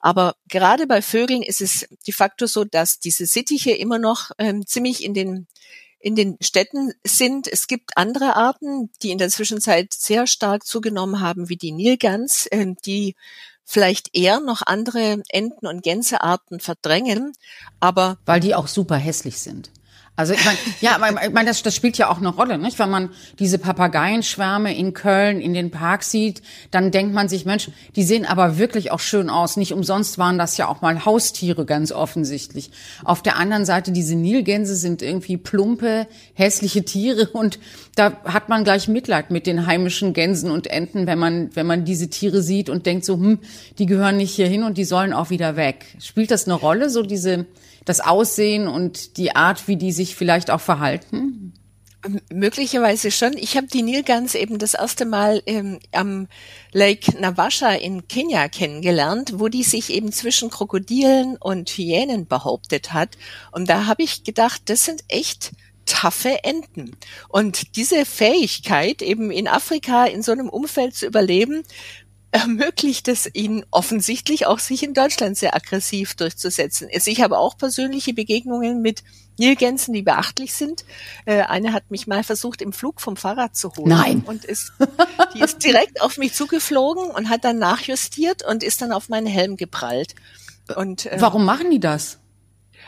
Aber 0.00 0.34
gerade 0.48 0.86
bei 0.86 1.02
Vögeln 1.02 1.42
ist 1.42 1.60
es 1.60 1.86
de 2.06 2.14
facto 2.14 2.46
so, 2.46 2.64
dass 2.64 2.98
diese 2.98 3.26
Sittiche 3.26 3.72
immer 3.72 3.98
noch 3.98 4.30
ähm, 4.38 4.66
ziemlich 4.66 5.04
in 5.04 5.14
den 5.14 5.46
in 6.02 6.16
den 6.16 6.36
Städten 6.40 6.92
sind. 7.04 7.46
Es 7.46 7.68
gibt 7.68 7.96
andere 7.96 8.34
Arten, 8.34 8.90
die 9.02 9.10
in 9.10 9.18
der 9.18 9.28
Zwischenzeit 9.28 9.92
sehr 9.92 10.26
stark 10.26 10.66
zugenommen 10.66 11.20
haben, 11.20 11.48
wie 11.48 11.56
die 11.56 11.70
Nilgans, 11.70 12.46
äh, 12.46 12.74
die 12.84 13.14
vielleicht 13.72 14.14
eher 14.14 14.40
noch 14.40 14.60
andere 14.66 15.22
Enten- 15.30 15.66
und 15.66 15.82
Gänsearten 15.82 16.60
verdrängen, 16.60 17.32
aber 17.80 18.18
weil 18.26 18.40
die 18.40 18.54
auch 18.54 18.68
super 18.68 18.96
hässlich 18.96 19.38
sind. 19.38 19.70
Also 20.14 20.34
ich 20.34 20.44
meine, 20.44 20.58
ja, 20.82 21.00
ich 21.24 21.32
meine, 21.32 21.48
das, 21.48 21.62
das 21.62 21.74
spielt 21.74 21.96
ja 21.96 22.10
auch 22.10 22.18
eine 22.18 22.28
Rolle, 22.28 22.58
nicht? 22.58 22.78
Wenn 22.78 22.90
man 22.90 23.08
diese 23.38 23.58
Papageienschwärme 23.58 24.76
in 24.76 24.92
Köln 24.92 25.40
in 25.40 25.54
den 25.54 25.70
Park 25.70 26.04
sieht, 26.04 26.42
dann 26.70 26.90
denkt 26.90 27.14
man 27.14 27.30
sich, 27.30 27.46
Mensch, 27.46 27.70
die 27.96 28.02
sehen 28.02 28.26
aber 28.26 28.58
wirklich 28.58 28.90
auch 28.90 29.00
schön 29.00 29.30
aus. 29.30 29.56
Nicht 29.56 29.72
umsonst 29.72 30.18
waren 30.18 30.36
das 30.36 30.58
ja 30.58 30.68
auch 30.68 30.82
mal 30.82 31.06
Haustiere, 31.06 31.64
ganz 31.64 31.92
offensichtlich. 31.92 32.70
Auf 33.04 33.22
der 33.22 33.36
anderen 33.36 33.64
Seite, 33.64 33.90
diese 33.90 34.14
Nilgänse 34.14 34.76
sind 34.76 35.00
irgendwie 35.00 35.38
plumpe, 35.38 36.06
hässliche 36.34 36.84
Tiere 36.84 37.28
und 37.32 37.58
da 37.94 38.18
hat 38.24 38.50
man 38.50 38.64
gleich 38.64 38.88
Mitleid 38.88 39.30
mit 39.30 39.46
den 39.46 39.66
heimischen 39.66 40.12
Gänsen 40.12 40.50
und 40.50 40.66
Enten, 40.66 41.06
wenn 41.06 41.18
man, 41.18 41.56
wenn 41.56 41.66
man 41.66 41.86
diese 41.86 42.10
Tiere 42.10 42.42
sieht 42.42 42.68
und 42.68 42.84
denkt 42.84 43.06
so, 43.06 43.14
hm, 43.14 43.38
die 43.78 43.86
gehören 43.86 44.18
nicht 44.18 44.34
hierhin 44.34 44.62
und 44.62 44.76
die 44.76 44.84
sollen 44.84 45.14
auch 45.14 45.30
wieder 45.30 45.56
weg. 45.56 45.86
Spielt 46.00 46.30
das 46.30 46.44
eine 46.44 46.54
Rolle, 46.54 46.90
so 46.90 47.02
diese 47.02 47.46
das 47.84 48.00
Aussehen 48.00 48.68
und 48.68 49.16
die 49.16 49.34
Art, 49.34 49.66
wie 49.68 49.76
die 49.76 49.92
sich 49.92 50.01
vielleicht 50.04 50.50
auch 50.50 50.60
verhalten? 50.60 51.54
Möglicherweise 52.32 53.12
schon. 53.12 53.36
Ich 53.36 53.56
habe 53.56 53.68
die 53.68 53.82
Nilgans 53.82 54.34
eben 54.34 54.58
das 54.58 54.74
erste 54.74 55.04
Mal 55.04 55.40
ähm, 55.46 55.78
am 55.92 56.26
Lake 56.72 57.16
Navasha 57.20 57.70
in 57.74 58.08
Kenia 58.08 58.48
kennengelernt, 58.48 59.34
wo 59.36 59.46
die 59.46 59.62
sich 59.62 59.90
eben 59.90 60.10
zwischen 60.10 60.50
Krokodilen 60.50 61.36
und 61.36 61.70
Hyänen 61.70 62.26
behauptet 62.26 62.92
hat. 62.92 63.16
Und 63.52 63.70
da 63.70 63.86
habe 63.86 64.02
ich 64.02 64.24
gedacht, 64.24 64.62
das 64.64 64.84
sind 64.84 65.04
echt 65.06 65.52
taffe 65.86 66.42
Enten. 66.44 66.96
Und 67.28 67.76
diese 67.76 68.04
Fähigkeit, 68.04 69.02
eben 69.02 69.30
in 69.30 69.48
Afrika 69.48 70.06
in 70.06 70.22
so 70.22 70.32
einem 70.32 70.48
Umfeld 70.48 70.94
zu 70.94 71.06
überleben, 71.06 71.62
ermöglicht 72.32 73.08
es 73.08 73.28
ihnen 73.32 73.64
offensichtlich 73.70 74.46
auch, 74.46 74.58
sich 74.58 74.82
in 74.82 74.94
Deutschland 74.94 75.36
sehr 75.36 75.54
aggressiv 75.54 76.14
durchzusetzen. 76.14 76.88
Also 76.92 77.10
ich 77.10 77.20
habe 77.20 77.38
auch 77.38 77.56
persönliche 77.56 78.14
Begegnungen 78.14 78.80
mit 78.80 79.04
Nilgänsen, 79.38 79.92
die 79.92 80.02
beachtlich 80.02 80.54
sind. 80.54 80.84
Äh, 81.26 81.42
eine 81.42 81.72
hat 81.74 81.90
mich 81.90 82.06
mal 82.06 82.24
versucht, 82.24 82.62
im 82.62 82.72
Flug 82.72 83.00
vom 83.00 83.16
Fahrrad 83.16 83.54
zu 83.54 83.74
holen. 83.76 83.90
Nein. 83.90 84.22
Und 84.26 84.44
ist, 84.46 84.72
die 85.34 85.40
ist 85.40 85.62
direkt 85.62 86.00
auf 86.00 86.16
mich 86.16 86.32
zugeflogen 86.32 87.04
und 87.04 87.28
hat 87.28 87.44
dann 87.44 87.58
nachjustiert 87.58 88.42
und 88.44 88.62
ist 88.62 88.80
dann 88.80 88.92
auf 88.92 89.10
meinen 89.10 89.26
Helm 89.26 89.56
geprallt. 89.56 90.14
Und, 90.74 91.06
äh, 91.06 91.16
Warum 91.20 91.44
machen 91.44 91.70
die 91.70 91.80
das? 91.80 92.18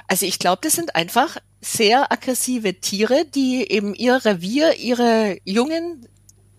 Also 0.07 0.27
ich 0.27 0.39
glaube, 0.39 0.61
das 0.63 0.75
sind 0.75 0.97
einfach 0.97 1.37
sehr 1.61 2.13
aggressive 2.13 2.75
Tiere, 2.81 3.25
die 3.35 3.71
eben 3.71 3.95
ihr 3.95 4.25
Revier, 4.25 4.77
ihre 4.77 5.39
Jungen 5.45 6.07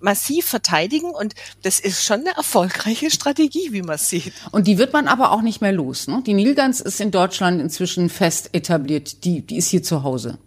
massiv 0.05 0.45
verteidigen 0.45 1.11
und 1.11 1.33
das 1.63 1.81
ist 1.81 2.05
schon 2.05 2.21
eine 2.21 2.37
erfolgreiche 2.37 3.11
Strategie, 3.11 3.73
wie 3.73 3.81
man 3.81 3.97
sieht. 3.97 4.31
Und 4.51 4.67
die 4.67 4.77
wird 4.77 4.93
man 4.93 5.07
aber 5.07 5.31
auch 5.31 5.41
nicht 5.41 5.59
mehr 5.59 5.73
los. 5.73 6.07
Ne? 6.07 6.23
Die 6.25 6.33
Nilgans 6.33 6.79
ist 6.79 7.01
in 7.01 7.11
Deutschland 7.11 7.59
inzwischen 7.59 8.09
fest 8.09 8.51
etabliert. 8.53 9.25
Die, 9.25 9.45
die 9.45 9.57
ist 9.57 9.67
hier 9.67 9.83
zu 9.83 10.03
Hause. 10.03 10.37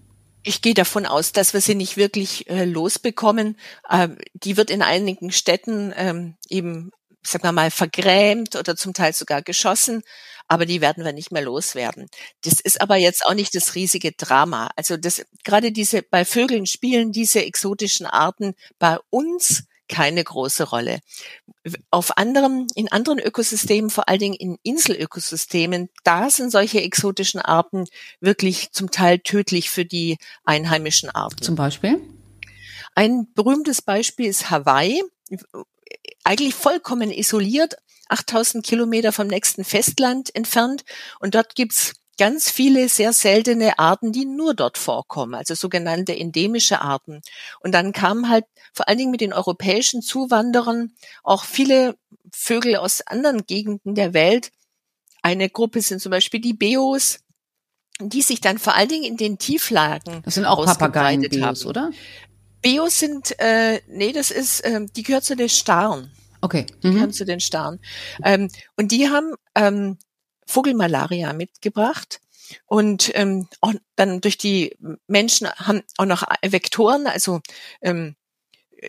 Ich 0.44 0.62
gehe 0.62 0.74
davon 0.74 1.04
aus, 1.04 1.32
dass 1.32 1.52
wir 1.52 1.60
sie 1.60 1.74
nicht 1.74 1.96
wirklich 1.98 2.48
äh, 2.48 2.64
losbekommen. 2.64 3.56
Ähm, 3.90 4.16
die 4.32 4.56
wird 4.56 4.70
in 4.70 4.80
einigen 4.80 5.32
Städten 5.32 5.92
ähm, 5.96 6.36
eben, 6.48 6.92
sagen 7.22 7.44
wir 7.44 7.52
mal, 7.52 7.70
vergrämt 7.70 8.56
oder 8.56 8.76
zum 8.76 8.94
Teil 8.94 9.12
sogar 9.12 9.42
geschossen 9.42 10.02
aber 10.48 10.66
die 10.66 10.80
werden 10.80 11.04
wir 11.04 11.12
nicht 11.12 11.30
mehr 11.30 11.42
loswerden. 11.42 12.08
Das 12.42 12.60
ist 12.60 12.80
aber 12.80 12.96
jetzt 12.96 13.24
auch 13.26 13.34
nicht 13.34 13.54
das 13.54 13.74
riesige 13.74 14.12
Drama. 14.12 14.70
Also 14.76 14.96
das, 14.96 15.24
gerade 15.44 15.72
diese, 15.72 16.02
bei 16.02 16.24
Vögeln 16.24 16.66
spielen 16.66 17.12
diese 17.12 17.44
exotischen 17.44 18.06
Arten 18.06 18.54
bei 18.78 18.98
uns 19.10 19.64
keine 19.88 20.22
große 20.22 20.64
Rolle. 20.64 21.00
Auf 21.90 22.18
anderen, 22.18 22.66
in 22.74 22.92
anderen 22.92 23.18
Ökosystemen, 23.18 23.90
vor 23.90 24.08
allen 24.08 24.18
Dingen 24.18 24.34
in 24.34 24.58
Inselökosystemen, 24.62 25.88
da 26.04 26.30
sind 26.30 26.50
solche 26.50 26.82
exotischen 26.82 27.40
Arten 27.40 27.86
wirklich 28.20 28.72
zum 28.72 28.90
Teil 28.90 29.18
tödlich 29.18 29.70
für 29.70 29.84
die 29.84 30.18
einheimischen 30.44 31.10
Arten. 31.10 31.42
Zum 31.42 31.56
Beispiel? 31.56 32.00
Ein 32.94 33.32
berühmtes 33.34 33.82
Beispiel 33.82 34.26
ist 34.26 34.50
Hawaii. 34.50 35.02
Eigentlich 36.22 36.54
vollkommen 36.54 37.10
isoliert 37.10 37.76
8000 38.08 38.64
Kilometer 38.64 39.12
vom 39.12 39.26
nächsten 39.26 39.64
Festland 39.64 40.34
entfernt. 40.34 40.84
Und 41.20 41.34
dort 41.34 41.54
gibt's 41.54 41.94
ganz 42.18 42.50
viele 42.50 42.88
sehr 42.88 43.12
seltene 43.12 43.78
Arten, 43.78 44.12
die 44.12 44.26
nur 44.26 44.54
dort 44.54 44.76
vorkommen, 44.76 45.34
also 45.34 45.54
sogenannte 45.54 46.18
endemische 46.18 46.82
Arten. 46.82 47.22
Und 47.60 47.72
dann 47.72 47.92
kamen 47.92 48.28
halt 48.28 48.44
vor 48.74 48.88
allen 48.88 48.98
Dingen 48.98 49.12
mit 49.12 49.20
den 49.20 49.32
europäischen 49.32 50.02
Zuwanderern 50.02 50.92
auch 51.22 51.44
viele 51.44 51.96
Vögel 52.32 52.76
aus 52.76 53.06
anderen 53.06 53.46
Gegenden 53.46 53.94
der 53.94 54.12
Welt. 54.14 54.50
Eine 55.22 55.48
Gruppe 55.48 55.80
sind 55.80 56.00
zum 56.00 56.10
Beispiel 56.10 56.40
die 56.40 56.54
Beos, 56.54 57.20
die 58.00 58.22
sich 58.22 58.40
dann 58.40 58.58
vor 58.58 58.74
allen 58.74 58.88
Dingen 58.88 59.04
in 59.04 59.16
den 59.16 59.38
Tieflagen 59.38 60.22
Das 60.24 60.34
sind 60.34 60.44
auch 60.44 60.64
Papageien-Bios, 60.64 61.66
oder? 61.66 61.90
Bios 62.62 62.98
sind, 62.98 63.38
äh, 63.38 63.80
nee, 63.88 64.12
das 64.12 64.30
ist, 64.30 64.60
äh, 64.60 64.84
die 64.96 65.04
gehört 65.04 65.24
zu 65.24 65.36
den 65.36 65.48
Starren. 65.48 66.10
Okay. 66.40 66.66
Die 66.82 66.88
Mhm. 66.88 66.92
gehören 66.94 67.12
zu 67.12 67.24
den 67.24 67.40
Starren. 67.40 67.80
Ähm, 68.24 68.50
und 68.76 68.92
die 68.92 69.08
haben 69.08 69.34
ähm, 69.54 69.98
Vogelmalaria 70.46 71.32
mitgebracht. 71.32 72.20
Und 72.66 73.10
ähm, 73.14 73.46
auch 73.60 73.74
dann 73.96 74.20
durch 74.22 74.38
die 74.38 74.76
Menschen 75.06 75.48
haben 75.50 75.82
auch 75.98 76.06
noch 76.06 76.22
Vektoren, 76.42 77.06
also 77.06 77.40
ähm, 77.82 78.16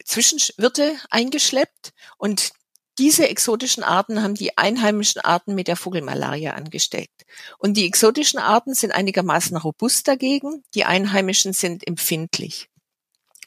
Zwischenwirte 0.05 0.95
eingeschleppt. 1.09 1.91
Und 2.17 2.51
diese 2.97 3.27
exotischen 3.27 3.83
Arten 3.83 4.21
haben 4.21 4.35
die 4.35 4.57
einheimischen 4.57 5.21
Arten 5.21 5.55
mit 5.55 5.67
der 5.67 5.75
Vogelmalaria 5.75 6.53
angesteckt. 6.53 7.25
Und 7.57 7.75
die 7.75 7.85
exotischen 7.85 8.39
Arten 8.39 8.73
sind 8.73 8.91
einigermaßen 8.91 9.55
robust 9.57 10.07
dagegen, 10.07 10.63
die 10.73 10.85
einheimischen 10.85 11.53
sind 11.53 11.87
empfindlich. 11.87 12.69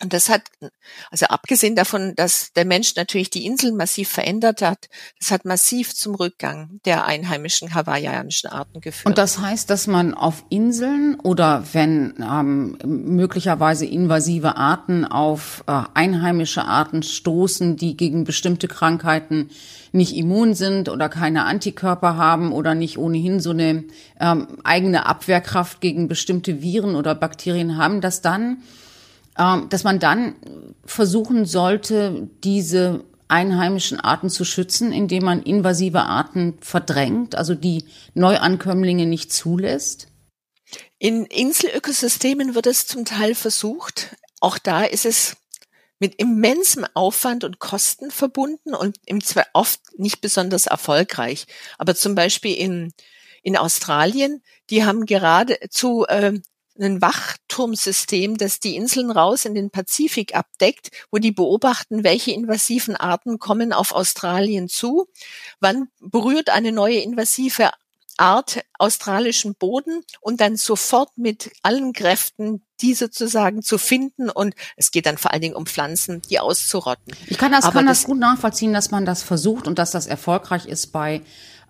Und 0.03 0.13
das 0.13 0.29
hat, 0.29 0.43
also 1.13 1.27
abgesehen 1.27 1.77
davon, 1.77 2.15
dass 2.17 2.53
der 2.55 2.65
Mensch 2.65 2.97
natürlich 2.97 3.31
die 3.31 3.47
Inseln 3.47 3.77
massiv 3.77 4.09
verändert 4.09 4.61
hat, 4.61 4.89
das 5.21 5.31
hat 5.31 5.45
massiv 5.45 5.95
zum 5.95 6.17
Rückgang 6.17 6.81
der 6.85 7.07
einheimischen 7.07 7.73
hawaiianischen 7.73 8.51
Arten 8.51 8.81
geführt. 8.81 9.07
Und 9.07 9.17
das 9.17 9.39
heißt, 9.39 9.71
dass 9.71 9.87
man 9.87 10.15
auf 10.15 10.45
Inseln 10.49 11.21
oder 11.21 11.63
wenn 11.73 12.15
ähm, 12.21 12.79
möglicherweise 12.85 13.87
invasive 13.87 14.57
Arten 14.57 15.05
auf 15.05 15.63
äh, 15.69 15.83
einheimische 15.95 16.65
Arten 16.65 17.05
stoßen, 17.05 17.77
die 17.77 17.97
gegen 17.97 18.25
bestimmte 18.25 18.67
Krankheiten 18.67 19.51
nicht 19.93 20.17
immun 20.17 20.55
sind 20.55 20.89
oder 20.89 21.09
keine 21.09 21.45
Antikörper 21.45 22.17
haben 22.17 22.53
oder 22.53 22.75
nicht 22.75 22.99
ohnehin 22.99 23.39
so 23.39 23.51
eine 23.51 23.85
ähm, 24.19 24.49
eigene 24.65 25.07
Abwehrkraft 25.07 25.81
gegen 25.81 26.09
bestimmte 26.09 26.61
Viren 26.61 26.97
oder 26.97 27.15
Bakterien 27.15 27.77
haben, 27.77 28.01
dass 28.01 28.21
dann 28.21 28.63
dass 29.35 29.85
man 29.85 29.99
dann 29.99 30.37
versuchen 30.85 31.47
sollte, 31.47 32.29
diese 32.45 33.05
einheimischen 33.29 33.99
Arten 33.99 34.29
zu 34.29 34.45
schützen, 34.45 34.93
indem 34.93 35.25
man 35.25 35.43
invasive 35.43 36.03
Arten 36.03 36.59
verdrängt, 36.61 37.35
also 37.35 37.55
die 37.55 37.85
Neuankömmlinge 38.15 39.07
nicht 39.07 39.33
zulässt? 39.33 40.09
In 40.99 41.25
Inselökosystemen 41.25 42.55
wird 42.55 42.67
es 42.67 42.87
zum 42.87 43.05
Teil 43.05 43.35
versucht. 43.35 44.17
Auch 44.41 44.59
da 44.59 44.85
ist 44.85 45.07
es 45.07 45.37
mit 45.99 46.17
immensem 46.17 46.85
Aufwand 46.95 47.45
und 47.45 47.59
Kosten 47.59 48.11
verbunden 48.11 48.75
und 48.75 48.99
im 49.07 49.23
Zweifel 49.23 49.49
oft 49.53 49.81
nicht 49.97 50.21
besonders 50.21 50.67
erfolgreich. 50.67 51.47
Aber 51.79 51.95
zum 51.95 52.15
Beispiel 52.15 52.55
in, 52.57 52.93
in 53.43 53.57
Australien, 53.57 54.43
die 54.69 54.85
haben 54.85 55.07
geradezu 55.07 56.05
äh, 56.07 56.41
ein 56.81 57.01
Wachturmsystem, 57.03 58.37
das 58.39 58.61
die 58.61 58.77
Inseln 58.77 59.11
raus 59.11 59.45
in 59.45 59.55
den 59.55 59.71
Pazifik 59.71 60.35
abdeckt, 60.35 60.91
wo 61.11 61.19
die 61.19 61.33
beobachten, 61.33 62.05
welche 62.05 62.33
invasiven 62.33 62.97
Arten 62.97 63.39
kommen 63.39 63.73
auf 63.73 63.93
Australien 63.93 64.69
zu, 64.69 65.07
wann 65.61 65.89
berührt 66.01 66.51
eine 66.51 66.73
neue 66.73 66.99
invasive 67.01 67.71
Art 68.19 68.61
australischen 68.79 69.55
Boden? 69.55 70.03
Und 70.21 70.41
dann 70.41 70.57
sofort 70.57 71.17
mit 71.17 71.51
allen 71.63 71.93
Kräften 71.93 72.63
die 72.81 72.95
sozusagen 72.95 73.63
zu 73.63 73.79
finden. 73.79 74.29
Und 74.29 74.55
es 74.77 74.91
geht 74.91 75.07
dann 75.07 75.17
vor 75.17 75.33
allen 75.33 75.41
Dingen 75.41 75.55
um 75.55 75.67
Pflanzen, 75.67 76.21
die 76.29 76.39
auszurotten. 76.41 77.15
Ich 77.29 77.39
kann 77.39 77.53
das, 77.53 77.65
Aber 77.65 77.75
kann 77.75 77.87
das, 77.87 78.01
das- 78.01 78.07
gut 78.07 78.19
nachvollziehen, 78.19 78.73
dass 78.73 78.91
man 78.91 79.05
das 79.07 79.23
versucht 79.23 79.67
und 79.69 79.79
dass 79.79 79.93
das 79.93 80.07
erfolgreich 80.07 80.67
ist 80.67 80.89
bei 80.93 81.23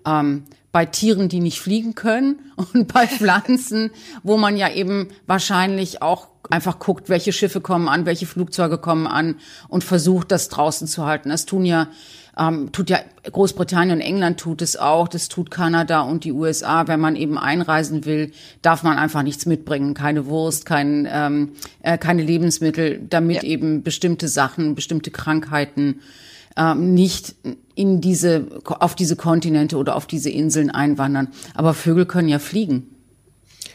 ähm, 0.06 0.44
bei 0.72 0.86
Tieren, 0.86 1.28
die 1.28 1.40
nicht 1.40 1.60
fliegen 1.60 1.94
können 1.94 2.40
und 2.56 2.92
bei 2.92 3.06
Pflanzen, 3.06 3.90
wo 4.22 4.36
man 4.36 4.56
ja 4.56 4.72
eben 4.72 5.08
wahrscheinlich 5.26 6.02
auch 6.02 6.28
einfach 6.50 6.78
guckt, 6.78 7.08
welche 7.08 7.32
Schiffe 7.32 7.60
kommen 7.60 7.88
an, 7.88 8.04
welche 8.04 8.26
Flugzeuge 8.26 8.78
kommen 8.78 9.06
an 9.06 9.36
und 9.68 9.84
versucht, 9.84 10.32
das 10.32 10.48
draußen 10.48 10.88
zu 10.88 11.06
halten. 11.06 11.28
Das 11.28 11.46
tun 11.46 11.64
ja 11.64 11.88
ähm, 12.38 12.72
tut 12.72 12.88
ja 12.88 12.98
Großbritannien 13.30 13.98
und 13.98 14.00
England 14.00 14.40
tut 14.40 14.62
es 14.62 14.76
auch, 14.76 15.06
das 15.08 15.28
tut 15.28 15.50
Kanada 15.50 16.00
und 16.00 16.24
die 16.24 16.32
USA. 16.32 16.88
Wenn 16.88 16.98
man 16.98 17.14
eben 17.14 17.36
einreisen 17.36 18.04
will, 18.06 18.32
darf 18.62 18.82
man 18.82 18.96
einfach 18.96 19.22
nichts 19.22 19.44
mitbringen, 19.46 19.94
keine 19.94 20.26
Wurst, 20.26 20.64
kein, 20.64 21.06
ähm, 21.10 21.52
äh, 21.82 21.98
keine 21.98 22.22
Lebensmittel, 22.22 23.00
damit 23.08 23.42
Ja. 23.42 23.48
eben 23.48 23.82
bestimmte 23.82 24.28
Sachen, 24.28 24.74
bestimmte 24.74 25.10
Krankheiten 25.10 26.00
ähm, 26.56 26.94
nicht 26.94 27.34
in 27.74 28.00
diese, 28.00 28.48
auf 28.64 28.94
diese 28.94 29.16
Kontinente 29.16 29.76
oder 29.76 29.96
auf 29.96 30.06
diese 30.06 30.30
Inseln 30.30 30.70
einwandern. 30.70 31.28
Aber 31.54 31.74
Vögel 31.74 32.06
können 32.06 32.28
ja 32.28 32.38
fliegen. 32.38 32.92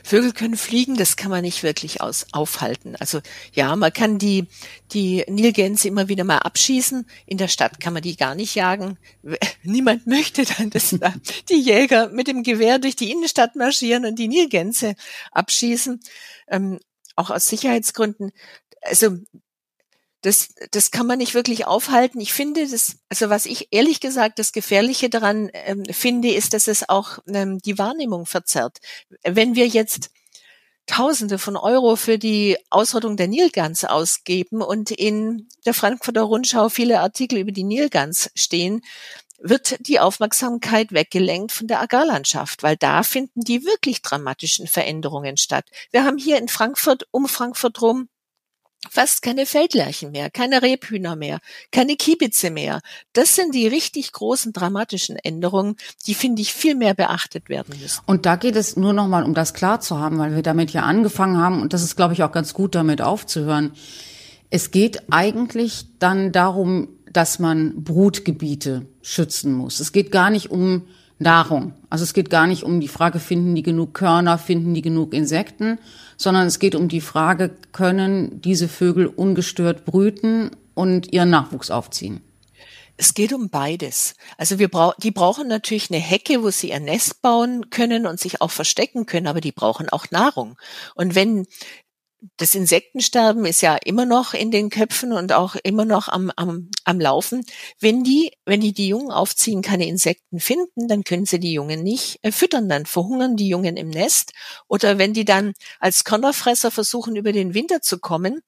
Vögel 0.08 0.32
können 0.32 0.56
fliegen, 0.56 0.96
das 0.96 1.18
kann 1.18 1.32
man 1.32 1.42
nicht 1.42 1.64
wirklich 1.64 2.00
aus, 2.00 2.28
aufhalten. 2.32 2.96
Also 2.98 3.20
ja, 3.52 3.76
man 3.76 3.92
kann 3.92 4.18
die, 4.18 4.48
die 4.94 5.26
Nilgänse 5.28 5.90
immer 5.90 6.08
wieder 6.08 6.24
mal 6.24 6.38
abschießen. 6.38 7.06
In 7.26 7.38
der 7.38 7.50
Stadt 7.50 7.82
kann 7.82 7.92
man 7.92 8.02
die 8.02 8.16
gar 8.16 8.34
nicht 8.34 8.56
jagen. 8.56 8.98
Niemand 9.64 10.08
möchte 10.08 10.46
dann, 10.46 10.70
dass 10.70 10.96
da 10.98 11.14
die 11.50 11.60
Jäger 11.60 12.08
mit 12.08 12.30
dem 12.30 12.44
Gewehr 12.44 12.80
durch 12.80 12.96
die 12.96 13.12
Innenstadt 13.12 13.58
marschieren 13.58 14.06
und 14.06 14.18
die 14.18 14.30
Nilgänse 14.30 14.96
abschießen. 15.34 16.00
Ähm, 16.48 16.80
auch 17.18 17.30
aus 17.30 17.50
Sicherheitsgründen. 17.50 18.32
Also 18.82 19.18
das, 20.21 20.49
das 20.71 20.91
kann 20.91 21.08
man 21.08 21.19
nicht 21.19 21.34
wirklich 21.34 21.67
aufhalten. 21.67 22.19
Ich 22.19 22.34
finde, 22.34 22.67
das, 22.67 22.97
also 23.10 23.30
was 23.30 23.45
ich 23.45 23.67
ehrlich 23.71 23.99
gesagt 23.99 24.39
das 24.39 24.51
Gefährliche 24.51 25.10
daran 25.10 25.49
ähm, 25.53 25.86
finde, 25.86 26.32
ist, 26.32 26.53
dass 26.53 26.67
es 26.67 26.89
auch 26.89 27.19
ähm, 27.27 27.60
die 27.60 27.77
Wahrnehmung 27.77 28.25
verzerrt. 28.25 28.80
Wenn 29.23 29.56
wir 29.56 29.67
jetzt 29.67 30.10
Tausende 30.88 31.38
von 31.38 31.58
Euro 31.58 31.97
für 31.97 32.17
die 32.17 32.58
Ausrottung 32.69 33.17
der 33.17 33.27
Nilgans 33.27 33.84
ausgeben 33.84 34.62
und 34.62 34.89
in 34.89 35.49
der 35.65 35.73
Frankfurter 35.73 36.21
Rundschau 36.21 36.69
viele 36.69 37.01
Artikel 37.01 37.39
über 37.39 37.51
die 37.51 37.65
Nilgans 37.65 38.32
stehen, 38.36 38.82
wird 39.38 39.86
die 39.86 39.99
Aufmerksamkeit 39.99 40.93
weggelenkt 40.93 41.51
von 41.51 41.67
der 41.67 41.82
Agrarlandschaft, 41.82 42.63
weil 42.63 42.77
da 42.77 43.03
finden 43.03 43.41
die 43.41 43.65
wirklich 43.65 44.01
dramatischen 44.01 44.65
Veränderungen 44.65 45.36
statt. 45.36 45.65
Wir 45.91 46.06
haben 46.06 46.17
hier 46.17 46.38
in 46.38 46.47
Frankfurt, 46.47 47.06
um 47.12 47.27
Frankfurt 47.27 47.82
rum, 47.82 48.08
fast 48.89 49.21
keine 49.21 49.45
Feldlerchen 49.45 50.12
mehr, 50.12 50.30
keine 50.30 50.62
Rebhühner 50.62 51.15
mehr, 51.15 51.39
keine 51.71 51.95
Kiebitze 51.95 52.50
mehr. 52.50 52.82
Das 53.13 53.36
sind 53.36 53.54
die 53.54 53.67
richtig 53.67 54.12
großen 54.12 54.54
dramatischen 54.54 55.17
Änderungen, 55.17 55.76
die 56.06 56.13
finde 56.13 56.41
ich 56.41 56.54
viel 56.54 56.76
mehr 56.76 56.93
beachtet 56.93 57.50
werden 57.50 57.78
müssen. 57.80 58.02
Und 58.06 58.26
da 58.26 58.36
geht 58.36 58.56
es 58.56 58.76
nur 58.78 58.93
noch 58.93 59.08
mal, 59.08 59.23
um 59.23 59.34
das 59.34 59.54
klar 59.54 59.80
zu 59.80 60.00
haben, 60.00 60.17
weil 60.19 60.36
wir 60.36 60.43
damit 60.43 60.71
ja 60.71 60.84
angefangen 60.84 61.38
haben 61.38 61.62
und 61.62 61.73
das 61.73 61.84
ist, 61.84 61.95
glaube 61.95 62.13
ich, 62.13 62.23
auch 62.23 62.32
ganz 62.32 62.54
gut, 62.54 62.76
damit 62.76 63.02
aufzuhören. 63.02 63.71
Es 64.50 64.71
geht 64.71 65.12
eigentlich 65.12 65.86
dann 66.00 66.32
darum, 66.32 66.89
dass 67.12 67.39
man 67.39 67.84
Brutgebiete 67.84 68.86
schützen 69.02 69.54
muss. 69.54 69.80
Es 69.80 69.91
geht 69.91 70.12
gar 70.12 70.30
nicht 70.30 70.52
um 70.52 70.88
Nahrung. 71.19 71.73
Also 71.89 72.03
es 72.03 72.13
geht 72.13 72.30
gar 72.30 72.47
nicht 72.47 72.63
um 72.63 72.80
die 72.80 72.88
Frage, 72.88 73.19
finden 73.19 73.56
die 73.56 73.63
genug 73.63 73.93
Körner, 73.93 74.38
finden 74.38 74.73
die 74.73 74.82
genug 74.82 75.13
Insekten, 75.13 75.80
sondern 76.15 76.47
es 76.47 76.60
geht 76.60 76.75
um 76.75 76.88
die 76.88 77.01
Frage, 77.01 77.51
können 77.71 78.41
diese 78.41 78.67
Vögel 78.67 79.08
ungestört 79.08 79.86
brüten 79.86 80.51
und 80.75 81.13
ihren 81.13 81.30
Nachwuchs 81.30 81.71
aufziehen. 81.71 82.21
Es 82.99 83.13
geht 83.13 83.32
um 83.32 83.49
beides. 83.49 84.15
Also 84.38 84.58
wir 84.58 84.69
brauchen, 84.69 84.95
die 85.03 85.12
brauchen 85.12 85.47
natürlich 85.47 85.91
eine 85.91 85.99
Hecke, 85.99 86.41
wo 86.41 86.49
sie 86.49 86.71
ihr 86.71 86.80
Nest 86.80 87.21
bauen 87.21 87.69
können 87.69 88.08
und 88.08 88.19
sich 88.19 88.41
auch 88.41 88.49
verstecken 88.49 89.06
können, 89.06 89.27
aber 89.27 89.39
die 89.39 89.51
brauchen 89.51 89.88
auch 89.89 90.10
Nahrung. 90.10 90.58
Und 90.95 91.13
wenn 91.13 91.45
das 92.38 92.56
Insektensterben 92.56 93.45
ist 93.45 93.62
ja 93.62 93.75
immer 93.75 94.06
noch 94.06 94.34
in 94.34 94.49
den 94.51 94.69
Köpfen 94.69 95.13
und 95.13 95.34
auch 95.34 95.56
immer 95.63 95.86
noch 95.86 96.08
am, 96.08 96.32
am, 96.36 96.69
am 96.84 96.99
Laufen. 96.99 97.45
Wenn 97.80 98.03
die, 98.03 98.32
wenn 98.45 98.62
die 98.62 98.73
die 98.73 98.88
Jungen 98.88 99.12
aufziehen, 99.12 99.62
keine 99.62 99.88
Insekten 99.88 100.39
finden, 100.39 100.88
dann 100.88 101.03
können 101.03 101.25
sie 101.25 101.39
die 101.39 101.53
Jungen 101.53 101.84
nicht 101.84 102.19
äh, 102.23 102.32
füttern, 102.32 102.69
dann 102.69 102.86
verhungern 102.86 103.36
die 103.36 103.47
Jungen 103.47 103.77
im 103.77 103.89
Nest. 103.89 104.34
Oder 104.67 104.97
wenn 104.97 105.13
die 105.13 105.25
dann 105.25 105.53
als 105.80 106.03
Körnerfresser 106.03 106.71
versuchen, 106.71 107.15
über 107.15 107.32
den 107.32 107.53
Winter 107.53 107.82
zu 107.82 107.99
kommen, 107.99 108.41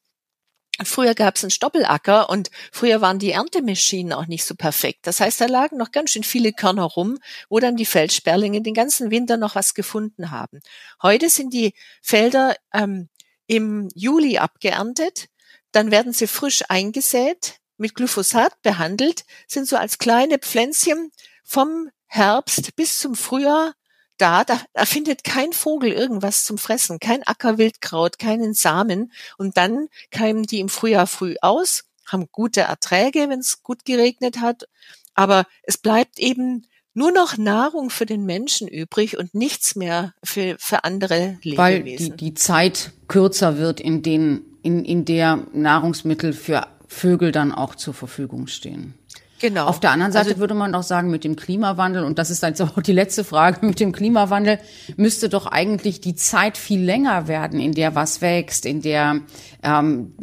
Früher 0.85 1.13
gab 1.13 1.35
es 1.35 1.43
einen 1.43 1.51
Stoppelacker 1.51 2.29
und 2.29 2.49
früher 2.71 3.01
waren 3.01 3.19
die 3.19 3.31
Erntemaschinen 3.31 4.13
auch 4.13 4.27
nicht 4.27 4.45
so 4.45 4.55
perfekt. 4.55 4.99
Das 5.03 5.19
heißt, 5.19 5.41
da 5.41 5.45
lagen 5.45 5.75
noch 5.75 5.91
ganz 5.91 6.11
schön 6.11 6.23
viele 6.23 6.53
Körner 6.53 6.83
rum, 6.83 7.17
wo 7.49 7.59
dann 7.59 7.75
die 7.75 7.85
Feldsperlinge 7.85 8.61
den 8.61 8.73
ganzen 8.73 9.11
Winter 9.11 9.35
noch 9.35 9.55
was 9.55 9.73
gefunden 9.73 10.31
haben. 10.31 10.61
Heute 11.01 11.29
sind 11.29 11.53
die 11.53 11.73
Felder 12.01 12.55
ähm, 12.73 13.08
im 13.49 13.89
Juli 13.95 14.37
abgeerntet, 14.37 15.27
dann 15.71 15.91
werden 15.91 16.13
sie 16.13 16.27
frisch 16.27 16.63
eingesät, 16.69 17.55
mit 17.77 17.95
Glyphosat 17.95 18.61
behandelt, 18.61 19.23
sind 19.47 19.67
so 19.67 19.75
als 19.75 19.97
kleine 19.97 20.37
Pflänzchen 20.37 21.11
vom 21.43 21.89
Herbst 22.05 22.75
bis 22.75 22.99
zum 22.99 23.15
Frühjahr 23.15 23.73
da, 24.19 24.43
da, 24.43 24.61
da 24.73 24.85
findet 24.85 25.23
kein 25.23 25.53
Vogel 25.53 25.93
irgendwas 25.93 26.43
zum 26.43 26.57
Fressen, 26.57 26.99
kein 26.99 27.25
Ackerwildkraut, 27.25 28.19
keinen 28.19 28.53
Samen. 28.53 29.13
Und 29.37 29.55
dann 29.55 29.87
keimen 30.11 30.43
die 30.43 30.59
im 30.59 30.67
Frühjahr 30.67 31.07
früh 31.07 31.35
aus, 31.41 31.85
haben 32.05 32.27
gute 32.31 32.61
Erträge, 32.61 33.29
wenn 33.29 33.39
es 33.39 33.63
gut 33.63 33.85
geregnet 33.85 34.41
hat. 34.41 34.65
Aber 35.13 35.45
es 35.63 35.77
bleibt 35.77 36.19
eben 36.19 36.67
nur 36.99 37.11
noch 37.13 37.37
Nahrung 37.37 37.89
für 37.89 38.05
den 38.05 38.25
Menschen 38.25 38.67
übrig 38.67 39.17
und 39.17 39.33
nichts 39.33 39.77
mehr 39.77 40.13
für, 40.21 40.57
für 40.59 40.83
andere 40.83 41.37
Lebewesen. 41.41 41.57
Weil 41.57 41.83
die, 41.83 42.11
die 42.11 42.33
Zeit 42.33 42.91
kürzer 43.07 43.57
wird, 43.57 43.79
in, 43.79 44.03
denen, 44.03 44.41
in, 44.63 44.83
in 44.83 45.05
der 45.05 45.39
Nahrungsmittel 45.53 46.33
für 46.33 46.67
Vögel 46.87 47.31
dann 47.31 47.53
auch 47.53 47.75
zur 47.75 47.93
Verfügung 47.93 48.47
stehen. 48.47 48.95
Genau. 49.39 49.67
Auf 49.67 49.79
der 49.79 49.91
anderen 49.91 50.11
Seite 50.11 50.29
also, 50.29 50.39
würde 50.39 50.53
man 50.53 50.73
doch 50.73 50.83
sagen, 50.83 51.09
mit 51.09 51.23
dem 51.23 51.37
Klimawandel, 51.37 52.03
und 52.03 52.19
das 52.19 52.29
ist 52.29 52.43
jetzt 52.43 52.61
auch 52.61 52.81
die 52.81 52.91
letzte 52.91 53.23
Frage, 53.23 53.65
mit 53.65 53.79
dem 53.79 53.93
Klimawandel 53.93 54.59
müsste 54.97 55.29
doch 55.29 55.45
eigentlich 55.45 56.01
die 56.01 56.15
Zeit 56.15 56.57
viel 56.57 56.81
länger 56.83 57.27
werden, 57.27 57.59
in 57.59 57.73
der 57.73 57.95
was 57.95 58.21
wächst, 58.21 58.65
in 58.65 58.81
der 58.81 59.21
ähm, 59.63 60.13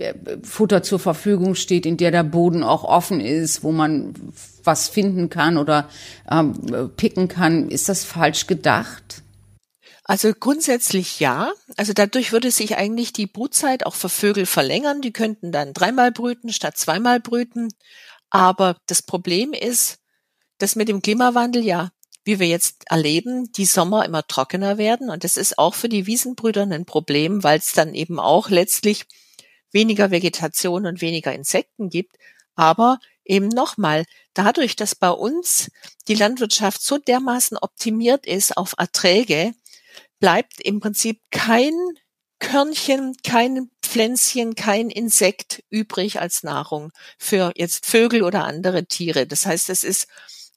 Futter 0.42 0.83
zur 0.83 0.98
Verfügung 0.98 1.55
steht, 1.55 1.87
in 1.87 1.96
der 1.96 2.11
der 2.11 2.24
Boden 2.24 2.62
auch 2.62 2.85
offen 2.85 3.20
ist, 3.20 3.62
wo 3.62 3.72
man 3.72 4.14
was 4.64 4.88
finden 4.88 5.31
kann 5.31 5.57
oder 5.57 5.88
ähm, 6.31 6.90
picken 6.96 7.29
kann. 7.29 7.70
Ist 7.70 7.88
das 7.88 8.05
falsch 8.05 8.46
gedacht? 8.46 9.22
Also 10.09 10.33
grundsätzlich 10.38 11.18
ja. 11.18 11.50
Also 11.76 11.92
dadurch 11.92 12.31
würde 12.31 12.52
sich 12.52 12.76
eigentlich 12.76 13.12
die 13.12 13.26
Brutzeit 13.26 13.87
auch 13.87 13.94
für 13.94 14.09
Vögel 14.09 14.46
verlängern. 14.46 15.00
Die 15.00 15.12
könnten 15.12 15.50
dann 15.50 15.72
dreimal 15.72 16.12
brüten 16.12 16.52
statt 16.52 16.76
zweimal 16.76 17.18
brüten. 17.18 17.70
Aber 18.31 18.77
das 18.87 19.03
Problem 19.03 19.53
ist, 19.53 19.99
dass 20.59 20.77
mit 20.77 20.89
dem 20.89 21.03
Klimawandel 21.03 21.65
ja, 21.65 21.91
wie 22.25 22.41
wir 22.41 22.49
jetzt 22.49 22.83
erleben, 22.87 23.53
die 23.53 23.67
Sommer 23.67 24.05
immer 24.05 24.27
trockener 24.27 24.79
werden. 24.79 25.11
Und 25.11 25.23
das 25.23 25.37
ist 25.37 25.59
auch 25.59 25.75
für 25.75 25.89
die 25.89 26.07
Wiesenbrüder 26.07 26.62
ein 26.62 26.85
Problem, 26.85 27.45
weil 27.45 27.59
es 27.59 27.73
dann 27.73 27.95
eben 27.95 28.19
auch 28.19 28.51
letztlich 28.51 29.05
weniger 29.71 30.11
Vegetation 30.11 30.87
und 30.87 31.01
weniger 31.01 31.33
Insekten 31.33 31.89
gibt. 31.89 32.17
Aber 32.57 32.99
eben 33.25 33.49
nochmal, 33.49 34.07
dadurch, 34.35 34.75
dass 34.75 34.95
bei 34.95 35.11
uns 35.11 35.71
die 36.09 36.15
Landwirtschaft 36.15 36.83
so 36.83 36.99
dermaßen 36.99 37.59
optimiert 37.59 38.27
ist 38.27 38.57
auf 38.57 38.75
Erträge, 38.77 39.53
bleibt 40.19 40.61
im 40.61 40.81
Prinzip 40.81 41.21
kein 41.31 41.73
Körnchen, 42.38 43.16
kein 43.25 43.70
Pflänzchen, 43.83 44.55
kein 44.55 44.90
Insekt 44.90 45.62
übrig 45.70 46.20
als 46.20 46.42
Nahrung 46.42 46.92
für 47.18 47.53
jetzt 47.57 47.87
Vögel 47.87 48.22
oder 48.22 48.44
andere 48.44 48.87
Tiere. 48.87 49.27
Das 49.27 49.46
heißt, 49.46 49.70
es 49.70 49.85
ist 49.85 50.07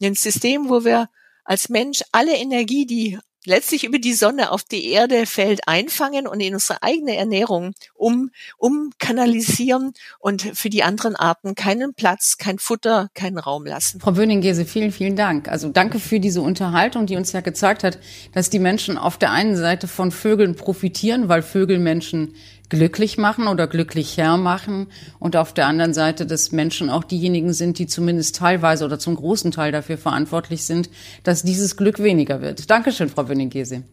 ein 0.01 0.15
System, 0.15 0.69
wo 0.69 0.83
wir 0.83 1.09
als 1.45 1.69
Mensch 1.69 2.03
alle 2.11 2.35
Energie, 2.35 2.85
die 2.85 3.19
letztlich 3.45 3.83
über 3.83 3.99
die 3.99 4.13
Sonne 4.13 4.51
auf 4.51 4.63
die 4.63 4.89
Erde 4.89 5.25
fällt, 5.25 5.67
einfangen 5.67 6.27
und 6.27 6.39
in 6.39 6.53
unsere 6.53 6.83
eigene 6.83 7.15
Ernährung 7.15 7.73
um, 7.95 8.31
umkanalisieren 8.57 9.93
und 10.19 10.41
für 10.41 10.69
die 10.69 10.83
anderen 10.83 11.15
Arten 11.15 11.55
keinen 11.55 11.93
Platz, 11.93 12.37
kein 12.37 12.59
Futter, 12.59 13.09
keinen 13.13 13.37
Raum 13.37 13.65
lassen. 13.65 13.99
Frau 13.99 14.11
Böning-Gese, 14.11 14.65
vielen, 14.65 14.91
vielen 14.91 15.15
Dank. 15.15 15.47
Also 15.47 15.69
danke 15.69 15.99
für 15.99 16.19
diese 16.19 16.41
Unterhaltung, 16.41 17.05
die 17.05 17.15
uns 17.15 17.31
ja 17.31 17.41
gezeigt 17.41 17.83
hat, 17.83 17.99
dass 18.33 18.49
die 18.49 18.59
Menschen 18.59 18.97
auf 18.97 19.17
der 19.17 19.31
einen 19.31 19.55
Seite 19.55 19.87
von 19.87 20.11
Vögeln 20.11 20.55
profitieren, 20.55 21.29
weil 21.29 21.41
Vögel 21.41 21.79
Menschen 21.79 22.35
glücklich 22.69 23.17
machen 23.17 23.47
oder 23.47 23.67
glücklicher 23.67 24.37
machen 24.37 24.87
und 25.19 25.35
auf 25.35 25.53
der 25.53 25.67
anderen 25.67 25.93
Seite 25.93 26.25
des 26.25 26.51
Menschen 26.51 26.89
auch 26.89 27.03
diejenigen 27.03 27.53
sind, 27.53 27.79
die 27.79 27.87
zumindest 27.87 28.35
teilweise 28.35 28.85
oder 28.85 28.99
zum 28.99 29.15
großen 29.15 29.51
Teil 29.51 29.71
dafür 29.71 29.97
verantwortlich 29.97 30.63
sind, 30.63 30.89
dass 31.23 31.43
dieses 31.43 31.77
Glück 31.77 32.01
weniger 32.01 32.41
wird. 32.41 32.69
Dankeschön, 32.69 33.09
Frau 33.09 33.27
Wönning-Gese. 33.27 33.83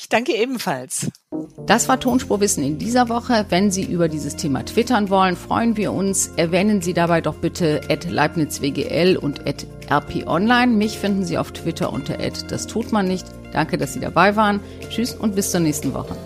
Ich 0.00 0.08
danke 0.08 0.32
ebenfalls. 0.32 1.10
Das 1.66 1.88
war 1.88 1.98
Tonspurwissen 1.98 2.62
in 2.62 2.78
dieser 2.78 3.08
Woche. 3.08 3.46
Wenn 3.48 3.72
Sie 3.72 3.82
über 3.82 4.08
dieses 4.08 4.36
Thema 4.36 4.64
twittern 4.64 5.10
wollen, 5.10 5.34
freuen 5.34 5.76
wir 5.76 5.92
uns. 5.92 6.28
Erwähnen 6.36 6.82
Sie 6.82 6.94
dabei 6.94 7.20
doch 7.20 7.34
bitte 7.34 7.80
at 7.88 8.08
leibnizwgl 8.08 9.16
und 9.16 9.44
at 9.46 9.66
rponline. 9.90 10.68
Mich 10.68 10.98
finden 10.98 11.24
Sie 11.24 11.36
auf 11.36 11.50
Twitter 11.50 11.92
unter 11.92 12.20
at 12.20 12.50
das 12.52 12.68
tut 12.68 12.92
man 12.92 13.08
nicht. 13.08 13.26
Danke, 13.52 13.76
dass 13.76 13.92
Sie 13.92 14.00
dabei 14.00 14.36
waren. 14.36 14.60
Tschüss 14.88 15.14
und 15.14 15.34
bis 15.34 15.50
zur 15.50 15.60
nächsten 15.60 15.92
Woche. 15.94 16.16